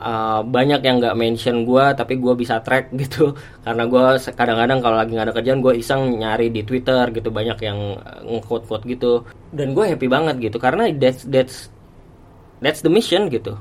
uh, 0.00 0.40
banyak 0.42 0.80
yang 0.80 0.96
nggak 0.98 1.14
mention 1.14 1.68
gue 1.68 1.84
tapi 1.92 2.16
gue 2.16 2.34
bisa 2.34 2.64
track 2.64 2.90
gitu. 3.02 3.36
Karena 3.62 3.84
gue 3.86 4.04
kadang-kadang 4.34 4.78
kalau 4.80 4.96
lagi 4.96 5.12
nggak 5.14 5.26
ada 5.30 5.34
kerjaan 5.36 5.60
gue 5.60 5.74
iseng 5.76 6.16
nyari 6.16 6.48
di 6.48 6.64
Twitter 6.64 7.04
gitu 7.12 7.28
banyak 7.28 7.58
yang 7.60 8.00
uh, 8.00 8.24
nge-quote 8.24 8.64
quote 8.66 8.84
gitu. 8.88 9.22
Dan 9.52 9.76
gue 9.76 9.84
happy 9.84 10.08
banget 10.08 10.40
gitu 10.40 10.56
karena 10.56 10.88
that's 10.96 11.28
that's 11.28 11.68
that's 12.64 12.80
the 12.80 12.90
mission 12.90 13.28
gitu. 13.28 13.54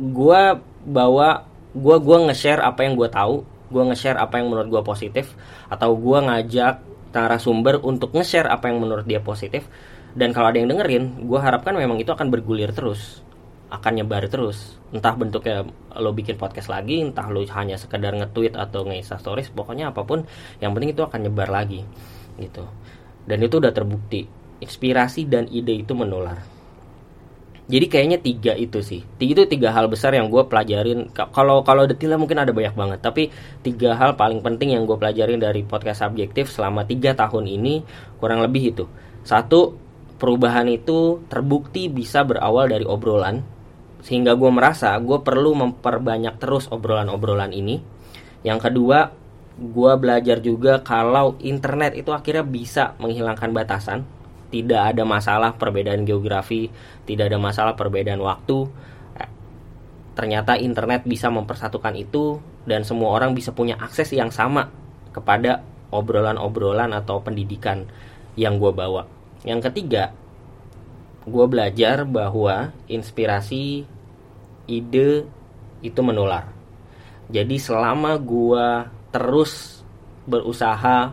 Gue 0.00 0.56
bawa 0.88 1.44
gue 1.76 1.96
gue 2.00 2.18
nge-share 2.32 2.64
apa 2.64 2.88
yang 2.88 2.96
gue 2.96 3.08
tahu 3.12 3.44
gue 3.68 3.82
nge-share 3.92 4.16
apa 4.16 4.40
yang 4.40 4.48
menurut 4.48 4.68
gue 4.72 4.82
positif 4.82 5.36
atau 5.68 5.92
gue 5.92 6.18
ngajak 6.24 6.80
narasumber 7.12 7.84
untuk 7.84 8.16
nge-share 8.16 8.48
apa 8.48 8.72
yang 8.72 8.80
menurut 8.80 9.04
dia 9.04 9.20
positif. 9.20 9.68
Dan 10.16 10.32
kalau 10.32 10.48
ada 10.50 10.56
yang 10.56 10.72
dengerin 10.72 11.28
gue 11.28 11.38
harapkan 11.38 11.76
memang 11.76 12.00
itu 12.00 12.08
akan 12.08 12.32
bergulir 12.32 12.72
terus 12.72 13.27
akan 13.68 13.92
nyebar 14.00 14.24
terus. 14.32 14.80
Entah 14.88 15.12
bentuknya 15.12 15.64
lo 16.00 16.10
bikin 16.16 16.40
podcast 16.40 16.72
lagi 16.72 17.04
entah 17.04 17.28
lo 17.28 17.44
hanya 17.44 17.76
sekedar 17.76 18.16
nge-tweet 18.16 18.56
atau 18.56 18.88
nge 18.88 19.12
stories 19.20 19.52
pokoknya 19.52 19.92
apa 19.92 20.02
pun 20.08 20.24
yang 20.64 20.72
penting 20.72 20.96
itu 20.96 21.04
akan 21.04 21.28
nyebar 21.28 21.48
lagi 21.52 21.84
gitu. 22.40 22.64
Dan 23.28 23.44
itu 23.44 23.60
udah 23.60 23.72
terbukti. 23.72 24.24
Inspirasi 24.58 25.28
dan 25.30 25.46
ide 25.52 25.70
itu 25.84 25.94
menular. 25.94 26.58
Jadi 27.68 27.84
kayaknya 27.84 28.18
tiga 28.24 28.56
itu 28.56 28.80
sih. 28.80 29.04
Tiga 29.20 29.44
itu 29.44 29.60
tiga 29.60 29.68
hal 29.76 29.92
besar 29.92 30.16
yang 30.16 30.32
gue 30.32 30.40
pelajarin. 30.48 31.12
Kalau 31.12 31.60
kalau 31.60 31.84
detailnya 31.84 32.16
mungkin 32.16 32.40
ada 32.40 32.48
banyak 32.48 32.72
banget 32.72 32.98
tapi 33.04 33.28
tiga 33.60 33.92
hal 33.92 34.16
paling 34.16 34.40
penting 34.40 34.72
yang 34.72 34.88
gue 34.88 34.96
pelajarin 34.96 35.36
dari 35.36 35.60
podcast 35.68 36.00
subjektif 36.00 36.48
selama 36.48 36.88
tiga 36.88 37.12
tahun 37.12 37.44
ini 37.44 37.84
kurang 38.16 38.40
lebih 38.40 38.72
itu. 38.72 38.88
Satu 39.20 39.76
perubahan 40.16 40.64
itu 40.72 41.20
terbukti 41.28 41.92
bisa 41.92 42.24
berawal 42.24 42.72
dari 42.72 42.88
obrolan 42.88 43.57
sehingga 44.02 44.38
gue 44.38 44.50
merasa 44.50 44.94
gue 44.98 45.18
perlu 45.20 45.54
memperbanyak 45.58 46.38
terus 46.38 46.70
obrolan-obrolan 46.70 47.50
ini. 47.50 47.82
Yang 48.46 48.70
kedua 48.70 49.10
gue 49.58 49.92
belajar 49.98 50.38
juga 50.38 50.78
kalau 50.86 51.34
internet 51.42 51.98
itu 51.98 52.14
akhirnya 52.14 52.46
bisa 52.46 52.94
menghilangkan 53.02 53.50
batasan. 53.50 54.06
Tidak 54.48 54.80
ada 54.80 55.04
masalah 55.04 55.60
perbedaan 55.60 56.08
geografi 56.08 56.72
tidak 57.08 57.32
ada 57.32 57.40
masalah 57.40 57.72
perbedaan 57.72 58.20
waktu. 58.20 58.68
Ternyata 60.12 60.60
internet 60.60 61.08
bisa 61.08 61.32
mempersatukan 61.32 61.96
itu 61.96 62.36
dan 62.68 62.84
semua 62.84 63.16
orang 63.16 63.32
bisa 63.32 63.56
punya 63.56 63.80
akses 63.80 64.12
yang 64.12 64.28
sama 64.28 64.68
kepada 65.16 65.64
obrolan-obrolan 65.88 66.92
atau 66.92 67.24
pendidikan 67.24 67.88
yang 68.36 68.60
gue 68.60 68.68
bawa. 68.68 69.08
Yang 69.48 69.72
ketiga 69.72 70.12
gue 71.28 71.46
belajar 71.46 72.02
bahwa 72.08 72.72
inspirasi 72.88 73.84
ide 74.68 75.28
itu 75.84 76.00
menular. 76.02 76.50
Jadi 77.28 77.56
selama 77.60 78.16
gue 78.18 78.66
terus 79.12 79.84
berusaha 80.28 81.12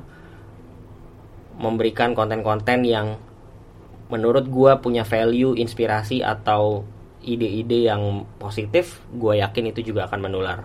memberikan 1.56 2.12
konten-konten 2.12 2.84
yang 2.84 3.16
menurut 4.12 4.48
gue 4.48 4.72
punya 4.84 5.08
value 5.08 5.56
inspirasi 5.56 6.20
atau 6.20 6.84
ide-ide 7.26 7.90
yang 7.90 8.28
positif 8.38 9.02
gue 9.16 9.42
yakin 9.42 9.72
itu 9.74 9.92
juga 9.92 10.06
akan 10.06 10.20
menular 10.30 10.60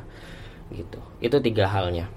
gitu. 0.74 0.98
Itu 1.22 1.38
tiga 1.38 1.70
halnya. 1.70 2.10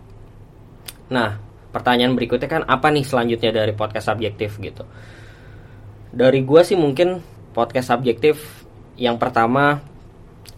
Nah 1.13 1.37
pertanyaan 1.73 2.13
berikutnya 2.13 2.49
kan 2.49 2.63
apa 2.69 2.93
nih 2.93 3.01
selanjutnya 3.01 3.49
dari 3.49 3.73
podcast 3.73 4.13
subjektif 4.13 4.61
gitu 4.61 4.85
dari 6.13 6.45
gue 6.45 6.61
sih 6.61 6.77
mungkin 6.77 7.19
podcast 7.57 7.89
subjektif 7.89 8.63
yang 8.95 9.17
pertama 9.17 9.81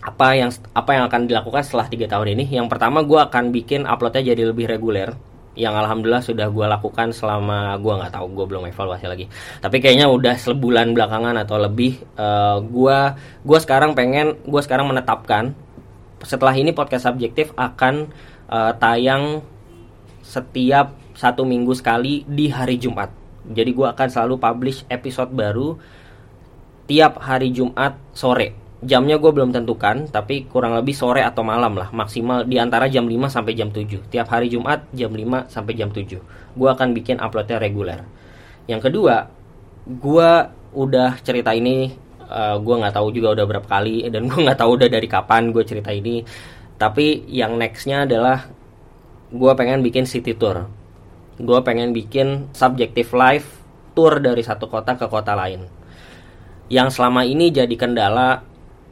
apa 0.04 0.28
yang 0.36 0.52
apa 0.76 0.92
yang 0.92 1.04
akan 1.08 1.26
dilakukan 1.26 1.64
setelah 1.66 1.88
tiga 1.88 2.06
tahun 2.12 2.36
ini 2.38 2.52
yang 2.52 2.68
pertama 2.68 3.02
gue 3.02 3.18
akan 3.18 3.50
bikin 3.50 3.88
uploadnya 3.88 4.36
jadi 4.36 4.52
lebih 4.52 4.68
reguler 4.70 5.16
yang 5.56 5.72
alhamdulillah 5.72 6.22
sudah 6.22 6.52
gue 6.52 6.66
lakukan 6.68 7.16
selama 7.16 7.80
gue 7.80 7.94
nggak 7.96 8.12
tahu 8.12 8.28
gue 8.36 8.46
belum 8.46 8.68
evaluasi 8.68 9.08
lagi 9.08 9.26
tapi 9.64 9.80
kayaknya 9.80 10.12
udah 10.12 10.36
sebulan 10.36 10.92
belakangan 10.92 11.40
atau 11.40 11.58
lebih 11.58 11.96
uh, 12.20 12.22
eh, 12.22 12.58
gue 12.60 12.98
gue 13.48 13.60
sekarang 13.64 13.96
pengen 13.96 14.36
gue 14.44 14.62
sekarang 14.62 14.92
menetapkan 14.92 15.56
setelah 16.22 16.54
ini 16.54 16.76
podcast 16.76 17.08
subjektif 17.08 17.56
akan 17.56 18.12
uh, 18.52 18.76
tayang 18.76 19.40
setiap 20.26 20.98
satu 21.16 21.48
minggu 21.48 21.72
sekali 21.78 22.28
di 22.28 22.52
hari 22.52 22.76
Jumat. 22.76 23.25
Jadi 23.52 23.72
gue 23.74 23.88
akan 23.88 24.08
selalu 24.10 24.36
publish 24.42 24.86
episode 24.90 25.30
baru 25.34 25.78
tiap 26.86 27.22
hari 27.22 27.54
Jumat 27.54 27.98
sore. 28.14 28.54
Jamnya 28.86 29.18
gue 29.18 29.32
belum 29.34 29.50
tentukan, 29.50 30.06
tapi 30.14 30.46
kurang 30.46 30.78
lebih 30.78 30.94
sore 30.94 31.26
atau 31.26 31.42
malam 31.42 31.74
lah, 31.74 31.90
maksimal 31.90 32.46
di 32.46 32.62
antara 32.62 32.86
jam 32.86 33.10
5 33.10 33.34
sampai 33.34 33.54
jam 33.58 33.74
7. 33.74 34.14
Tiap 34.14 34.28
hari 34.30 34.52
Jumat 34.54 34.86
jam 34.94 35.10
5 35.10 35.50
sampai 35.50 35.74
jam 35.74 35.90
7. 35.90 36.22
Gue 36.54 36.70
akan 36.70 36.94
bikin 36.94 37.18
uploadnya 37.18 37.58
reguler. 37.58 38.06
Yang 38.70 38.92
kedua, 38.92 39.26
gue 39.86 40.30
udah 40.76 41.18
cerita 41.24 41.56
ini 41.56 42.06
uh, 42.30 42.54
eh, 42.54 42.56
gue 42.60 42.76
nggak 42.76 42.94
tahu 42.94 43.08
juga 43.14 43.38
udah 43.38 43.46
berapa 43.48 43.68
kali 43.68 44.10
dan 44.10 44.28
gue 44.28 44.40
nggak 44.44 44.60
tahu 44.60 44.72
udah 44.82 44.90
dari 44.90 45.08
kapan 45.08 45.54
gue 45.54 45.64
cerita 45.64 45.90
ini 45.94 46.26
tapi 46.76 47.24
yang 47.32 47.56
nextnya 47.56 48.04
adalah 48.04 48.50
gue 49.32 49.52
pengen 49.56 49.80
bikin 49.80 50.04
city 50.04 50.36
tour 50.36 50.68
gue 51.36 51.60
pengen 51.68 51.92
bikin 51.92 52.52
subjective 52.56 53.12
life 53.12 53.48
tour 53.96 54.20
dari 54.20 54.44
satu 54.44 54.68
kota 54.68 55.00
ke 55.00 55.08
kota 55.08 55.34
lain. 55.34 55.68
Yang 56.68 57.00
selama 57.00 57.24
ini 57.24 57.50
jadi 57.50 57.72
kendala 57.80 58.44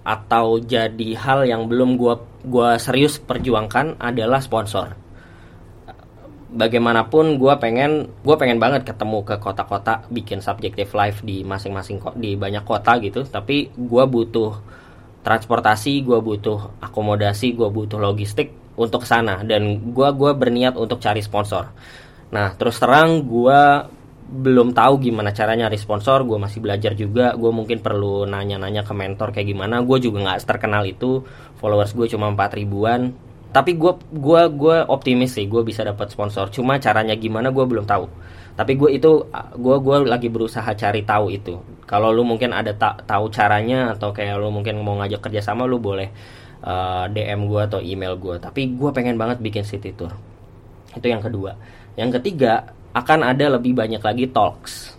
atau 0.04 0.60
jadi 0.60 1.16
hal 1.16 1.48
yang 1.48 1.72
belum 1.72 1.96
gue 1.96 2.16
gua 2.44 2.76
serius 2.76 3.20
perjuangkan 3.24 4.00
adalah 4.04 4.44
sponsor. 4.44 5.00
Bagaimanapun 6.54 7.42
gue 7.42 7.54
pengen 7.58 8.12
gue 8.22 8.36
pengen 8.38 8.60
banget 8.62 8.86
ketemu 8.86 9.26
ke 9.26 9.36
kota-kota 9.42 10.06
bikin 10.12 10.44
subjective 10.44 10.92
life 10.94 11.24
di 11.26 11.42
masing-masing 11.42 11.98
di 12.20 12.36
banyak 12.36 12.62
kota 12.68 13.00
gitu. 13.00 13.26
Tapi 13.26 13.74
gue 13.74 14.04
butuh 14.06 14.60
transportasi 15.24 16.04
gue 16.04 16.20
butuh 16.20 16.84
akomodasi 16.84 17.56
gue 17.56 17.70
butuh 17.72 17.98
logistik 17.98 18.54
untuk 18.78 19.08
sana. 19.08 19.42
Dan 19.42 19.96
gue 19.96 20.10
gua 20.14 20.36
berniat 20.36 20.78
untuk 20.78 21.02
cari 21.02 21.24
sponsor 21.24 21.72
nah 22.34 22.58
terus 22.58 22.82
terang 22.82 23.22
gue 23.22 23.62
belum 24.34 24.74
tahu 24.74 24.98
gimana 24.98 25.30
caranya 25.30 25.70
nyari 25.70 25.78
sponsor 25.78 26.26
gue 26.26 26.42
masih 26.42 26.58
belajar 26.58 26.98
juga. 26.98 27.38
Gue 27.38 27.54
mungkin 27.54 27.86
perlu 27.86 28.26
nanya-nanya 28.26 28.82
ke 28.82 28.94
mentor 28.98 29.30
kayak 29.30 29.54
gimana. 29.54 29.86
Gue 29.86 30.02
juga 30.02 30.26
nggak 30.26 30.50
terkenal 30.50 30.90
itu. 30.90 31.22
Followers 31.62 31.94
gue 31.94 32.10
cuma 32.10 32.34
4 32.34 32.58
ribuan. 32.58 33.14
Tapi 33.54 33.78
gue 33.78 33.94
gua 34.18 34.50
gue 34.50 34.78
optimis 34.90 35.38
sih 35.38 35.46
gue 35.46 35.62
bisa 35.62 35.86
dapat 35.86 36.10
sponsor. 36.10 36.50
Cuma 36.50 36.82
caranya 36.82 37.14
gimana 37.14 37.54
gue 37.54 37.62
belum 37.62 37.86
tahu. 37.86 38.10
Tapi 38.58 38.74
gue 38.74 38.90
itu 38.98 39.30
gue 39.54 39.76
gue 39.78 39.98
lagi 40.10 40.34
berusaha 40.34 40.66
cari 40.74 41.06
tahu 41.06 41.30
itu. 41.30 41.62
Kalau 41.86 42.10
lu 42.10 42.26
mungkin 42.26 42.58
ada 42.58 42.74
tak 42.74 43.06
tahu 43.06 43.30
caranya 43.30 43.94
atau 43.94 44.10
kayak 44.10 44.42
lu 44.42 44.50
mungkin 44.50 44.82
mau 44.82 44.98
ngajak 44.98 45.30
kerja 45.30 45.46
sama 45.46 45.70
lu 45.70 45.78
boleh 45.78 46.10
uh, 46.66 47.06
eh, 47.06 47.14
dm 47.14 47.46
gue 47.46 47.62
atau 47.62 47.80
email 47.84 48.18
gue 48.18 48.42
tapi 48.42 48.74
gue 48.74 48.90
pengen 48.90 49.22
banget 49.22 49.38
bikin 49.38 49.62
city 49.62 49.94
tour. 49.94 50.14
Itu 50.98 51.06
yang 51.06 51.22
kedua 51.22 51.54
yang 51.94 52.10
ketiga 52.10 52.74
akan 52.94 53.26
ada 53.26 53.58
lebih 53.58 53.74
banyak 53.74 54.02
lagi 54.02 54.30
talks. 54.30 54.94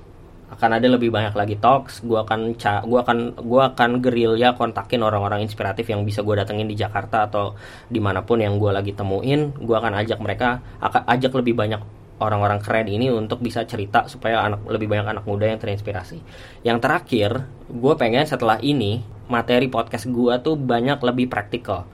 Akan 0.51 0.71
ada 0.71 0.87
lebih 0.87 1.11
banyak 1.11 1.35
lagi 1.35 1.59
talks. 1.59 2.03
Gue 2.03 2.23
akan 2.23 2.55
gue 2.87 2.99
akan 3.03 3.19
gue 3.43 3.63
akan 3.75 3.91
gerilya 3.99 4.55
kontakin 4.55 5.03
orang-orang 5.03 5.43
inspiratif 5.43 5.91
yang 5.91 6.07
bisa 6.07 6.23
gue 6.23 6.35
datengin 6.39 6.71
di 6.71 6.79
Jakarta 6.79 7.27
atau 7.27 7.59
di 7.91 7.99
mana 7.99 8.23
pun 8.23 8.39
yang 8.39 8.59
gue 8.59 8.71
lagi 8.71 8.95
temuin. 8.95 9.55
Gue 9.59 9.75
akan 9.79 9.95
ajak 9.99 10.19
mereka 10.23 10.63
ajak 10.83 11.33
lebih 11.35 11.59
banyak 11.59 11.83
orang-orang 12.23 12.63
keren 12.63 12.87
ini 12.87 13.11
untuk 13.11 13.43
bisa 13.43 13.67
cerita 13.67 14.07
supaya 14.07 14.47
anak 14.47 14.63
lebih 14.71 14.87
banyak 14.87 15.19
anak 15.19 15.25
muda 15.27 15.51
yang 15.51 15.59
terinspirasi. 15.59 16.19
Yang 16.63 16.79
terakhir 16.79 17.31
gue 17.67 17.95
pengen 17.99 18.23
setelah 18.23 18.63
ini 18.63 19.03
materi 19.27 19.67
podcast 19.67 20.07
gue 20.07 20.35
tuh 20.39 20.55
banyak 20.55 21.03
lebih 21.03 21.27
praktikal 21.27 21.89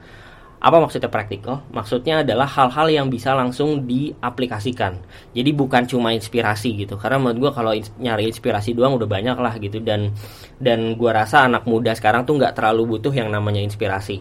apa 0.61 0.77
maksudnya 0.77 1.09
praktikal? 1.09 1.65
Maksudnya 1.73 2.21
adalah 2.21 2.45
hal-hal 2.45 2.93
yang 2.93 3.07
bisa 3.09 3.33
langsung 3.33 3.89
diaplikasikan. 3.89 5.01
Jadi 5.33 5.51
bukan 5.57 5.89
cuma 5.89 6.13
inspirasi 6.13 6.85
gitu. 6.85 7.01
Karena 7.01 7.17
menurut 7.17 7.49
gue 7.49 7.53
kalau 7.57 7.73
nyari 7.97 8.29
inspirasi 8.29 8.77
doang 8.77 9.01
udah 9.01 9.09
banyak 9.09 9.41
lah 9.41 9.57
gitu. 9.57 9.81
Dan 9.81 10.13
dan 10.61 11.01
gue 11.01 11.11
rasa 11.11 11.49
anak 11.49 11.65
muda 11.65 11.97
sekarang 11.97 12.29
tuh 12.29 12.37
nggak 12.37 12.61
terlalu 12.61 12.97
butuh 12.97 13.09
yang 13.09 13.33
namanya 13.33 13.65
inspirasi. 13.65 14.21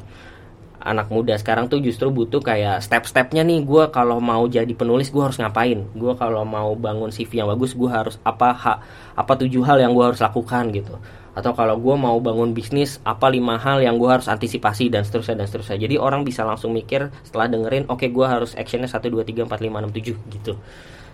Anak 0.79 1.11
muda 1.11 1.35
sekarang 1.35 1.67
tuh 1.67 1.83
justru 1.83 2.07
butuh 2.07 2.39
kayak 2.39 2.79
step-stepnya 2.87 3.43
nih. 3.43 3.59
Gue 3.67 3.91
kalau 3.91 4.23
mau 4.23 4.47
jadi 4.47 4.71
penulis 4.71 5.11
gue 5.11 5.19
harus 5.19 5.35
ngapain? 5.43 5.91
Gue 5.91 6.15
kalau 6.15 6.47
mau 6.47 6.71
bangun 6.71 7.11
CV 7.11 7.43
yang 7.43 7.51
bagus 7.51 7.75
gue 7.75 7.91
harus 7.91 8.15
apa 8.23 8.55
ha, 8.55 8.73
apa 9.11 9.33
tujuh 9.35 9.59
hal 9.67 9.83
yang 9.83 9.91
gue 9.91 10.07
harus 10.07 10.23
lakukan 10.23 10.71
gitu 10.71 10.95
atau 11.39 11.55
kalau 11.55 11.79
gue 11.79 11.95
mau 11.95 12.19
bangun 12.19 12.51
bisnis 12.51 12.99
apa 13.07 13.31
lima 13.31 13.55
hal 13.55 13.79
yang 13.79 13.95
gue 13.95 14.11
harus 14.11 14.27
antisipasi 14.27 14.91
dan 14.91 15.07
seterusnya 15.07 15.39
dan 15.39 15.47
seterusnya. 15.47 15.79
Jadi 15.87 15.95
orang 15.95 16.27
bisa 16.27 16.43
langsung 16.43 16.75
mikir 16.75 17.07
setelah 17.23 17.47
dengerin 17.47 17.87
oke 17.87 18.03
okay, 18.03 18.11
gue 18.11 18.25
harus 18.27 18.51
actionnya 18.59 18.91
satu 18.91 19.07
dua 19.07 19.23
tiga 19.23 19.47
empat 19.47 19.63
lima 19.63 19.79
enam 19.79 19.95
tujuh 19.95 20.19
gitu. 20.35 20.59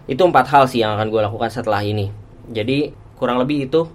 Itu 0.09 0.21
empat 0.25 0.49
hal 0.49 0.65
sih 0.65 0.81
yang 0.81 0.97
akan 0.97 1.13
gue 1.13 1.21
lakukan 1.21 1.49
setelah 1.53 1.85
ini. 1.85 2.09
Jadi 2.49 2.89
kurang 3.15 3.37
lebih 3.37 3.69
itu 3.69 3.85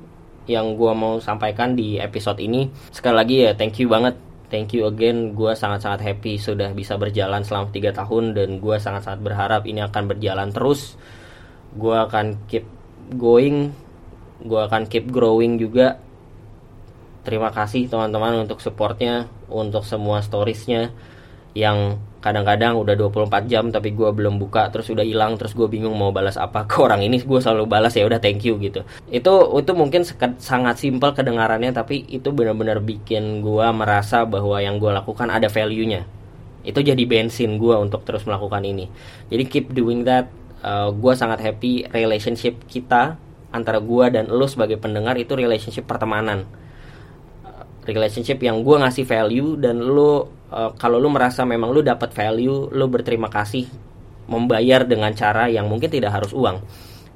yang 0.47 0.79
gue 0.79 0.93
mau 0.95 1.19
sampaikan 1.19 1.75
di 1.75 1.99
episode 1.99 2.39
ini. 2.39 2.71
Sekali 2.95 3.15
lagi 3.19 3.35
ya 3.45 3.53
thank 3.59 3.77
you 3.83 3.91
banget. 3.91 4.15
Thank 4.51 4.75
you 4.75 4.91
again 4.91 5.39
gue 5.39 5.55
sangat-sangat 5.55 6.03
happy 6.03 6.35
sudah 6.35 6.75
bisa 6.75 6.99
berjalan 6.99 7.47
selama 7.47 7.71
tiga 7.71 7.95
tahun 7.95 8.35
dan 8.35 8.59
gue 8.59 8.77
sangat-sangat 8.83 9.23
berharap 9.23 9.63
ini 9.67 9.83
akan 9.83 10.11
berjalan 10.11 10.51
terus. 10.51 10.99
Gue 11.75 11.95
akan 11.95 12.51
keep 12.51 12.67
going 13.15 13.71
gue 14.41 14.61
akan 14.61 14.89
keep 14.89 15.09
growing 15.13 15.61
juga 15.61 16.01
terima 17.23 17.53
kasih 17.53 17.87
teman-teman 17.87 18.49
untuk 18.49 18.63
supportnya 18.65 19.29
untuk 19.51 19.85
semua 19.85 20.25
storiesnya 20.25 20.93
yang 21.53 21.99
kadang-kadang 22.21 22.77
udah 22.77 22.95
24 22.95 23.49
jam 23.49 23.73
tapi 23.73 23.97
gue 23.97 24.07
belum 24.13 24.37
buka 24.37 24.69
terus 24.69 24.93
udah 24.93 25.03
hilang 25.03 25.41
terus 25.41 25.57
gue 25.57 25.65
bingung 25.67 25.97
mau 25.97 26.13
balas 26.13 26.37
apa 26.37 26.69
ke 26.69 26.79
orang 26.85 27.01
ini 27.01 27.25
gue 27.25 27.41
selalu 27.41 27.65
balas 27.65 27.97
ya 27.97 28.05
udah 28.05 28.21
thank 28.21 28.45
you 28.45 28.61
gitu. 28.61 28.85
Itu 29.09 29.57
itu 29.57 29.73
mungkin 29.73 30.05
sangat 30.37 30.77
simpel 30.79 31.17
kedengarannya 31.17 31.73
tapi 31.73 32.05
itu 32.13 32.29
benar-benar 32.31 32.85
bikin 32.85 33.41
gue 33.41 33.67
merasa 33.73 34.29
bahwa 34.29 34.61
yang 34.61 34.77
gue 34.77 34.93
lakukan 34.93 35.33
ada 35.33 35.49
value 35.49 35.89
nya 35.89 36.05
itu 36.61 36.77
jadi 36.85 37.01
bensin 37.09 37.57
gue 37.57 37.73
untuk 37.73 38.05
terus 38.05 38.29
melakukan 38.29 38.61
ini. 38.69 38.85
Jadi 39.33 39.45
keep 39.49 39.73
doing 39.73 40.05
that 40.05 40.29
uh, 40.61 40.93
gue 40.93 41.13
sangat 41.17 41.41
happy 41.41 41.89
relationship 41.89 42.61
kita 42.69 43.17
antara 43.51 43.81
gue 43.81 44.07
dan 44.13 44.29
lo 44.29 44.45
sebagai 44.45 44.77
pendengar 44.77 45.17
itu 45.17 45.35
relationship 45.35 45.89
pertemanan 45.89 46.47
relationship 47.91 48.39
yang 48.41 48.63
gue 48.63 48.77
ngasih 48.79 49.05
value 49.05 49.59
dan 49.59 49.83
lo 49.83 50.43
uh, 50.51 50.71
kalau 50.79 51.03
lo 51.03 51.11
merasa 51.11 51.43
memang 51.43 51.75
lo 51.75 51.83
dapat 51.83 52.15
value 52.15 52.71
lo 52.71 52.87
berterima 52.87 53.27
kasih 53.27 53.67
membayar 54.31 54.87
dengan 54.87 55.11
cara 55.13 55.51
yang 55.51 55.67
mungkin 55.67 55.91
tidak 55.91 56.15
harus 56.15 56.31
uang 56.31 56.63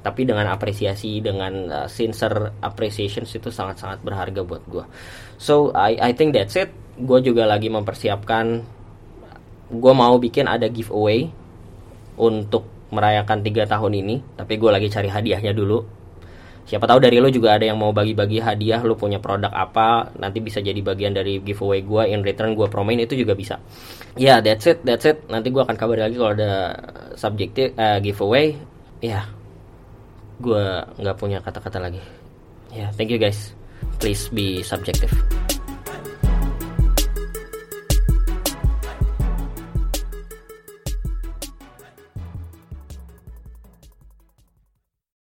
tapi 0.04 0.28
dengan 0.28 0.52
apresiasi 0.52 1.22
dengan 1.24 1.52
uh, 1.70 1.88
sincere 1.88 2.60
appreciation 2.60 3.24
itu 3.24 3.48
sangat-sangat 3.48 4.04
berharga 4.04 4.42
buat 4.44 4.62
gue 4.68 4.84
so 5.40 5.70
I 5.72 5.96
I 5.98 6.10
think 6.12 6.36
that's 6.36 6.58
it. 6.58 6.70
Gue 6.94 7.18
juga 7.26 7.42
lagi 7.42 7.66
mempersiapkan 7.66 8.62
gue 9.74 9.92
mau 9.96 10.14
bikin 10.20 10.46
ada 10.46 10.70
giveaway 10.70 11.26
untuk 12.14 12.70
merayakan 12.94 13.42
tiga 13.42 13.66
tahun 13.66 13.98
ini 13.98 14.16
tapi 14.38 14.54
gue 14.54 14.70
lagi 14.70 14.86
cari 14.86 15.10
hadiahnya 15.10 15.50
dulu 15.50 16.03
siapa 16.64 16.88
tahu 16.88 16.98
dari 17.00 17.20
lo 17.20 17.28
juga 17.28 17.56
ada 17.60 17.68
yang 17.68 17.76
mau 17.76 17.92
bagi-bagi 17.92 18.40
hadiah 18.40 18.80
lo 18.80 18.96
punya 18.96 19.20
produk 19.20 19.52
apa 19.52 20.16
nanti 20.16 20.40
bisa 20.40 20.64
jadi 20.64 20.80
bagian 20.80 21.12
dari 21.12 21.40
giveaway 21.44 21.84
gue 21.84 22.02
in 22.08 22.24
return 22.24 22.56
gue 22.56 22.66
promoin 22.72 22.96
itu 22.96 23.14
juga 23.14 23.36
bisa. 23.36 23.60
Ya 24.16 24.36
yeah, 24.36 24.38
that's 24.40 24.64
it 24.64 24.80
that's 24.82 25.04
it. 25.04 25.20
Nanti 25.28 25.52
gue 25.52 25.60
akan 25.60 25.76
kabar 25.76 26.08
lagi 26.08 26.16
kalau 26.16 26.32
ada 26.32 26.72
subjektif 27.14 27.76
uh, 27.76 28.00
giveaway. 28.00 28.56
Ya 29.04 29.08
yeah, 29.08 29.24
gue 30.40 30.64
nggak 31.04 31.16
punya 31.20 31.38
kata-kata 31.44 31.78
lagi. 31.78 32.00
Ya 32.72 32.88
yeah, 32.88 32.90
thank 32.96 33.12
you 33.12 33.20
guys. 33.20 33.52
Please 34.00 34.32
be 34.32 34.64
subjective 34.64 35.12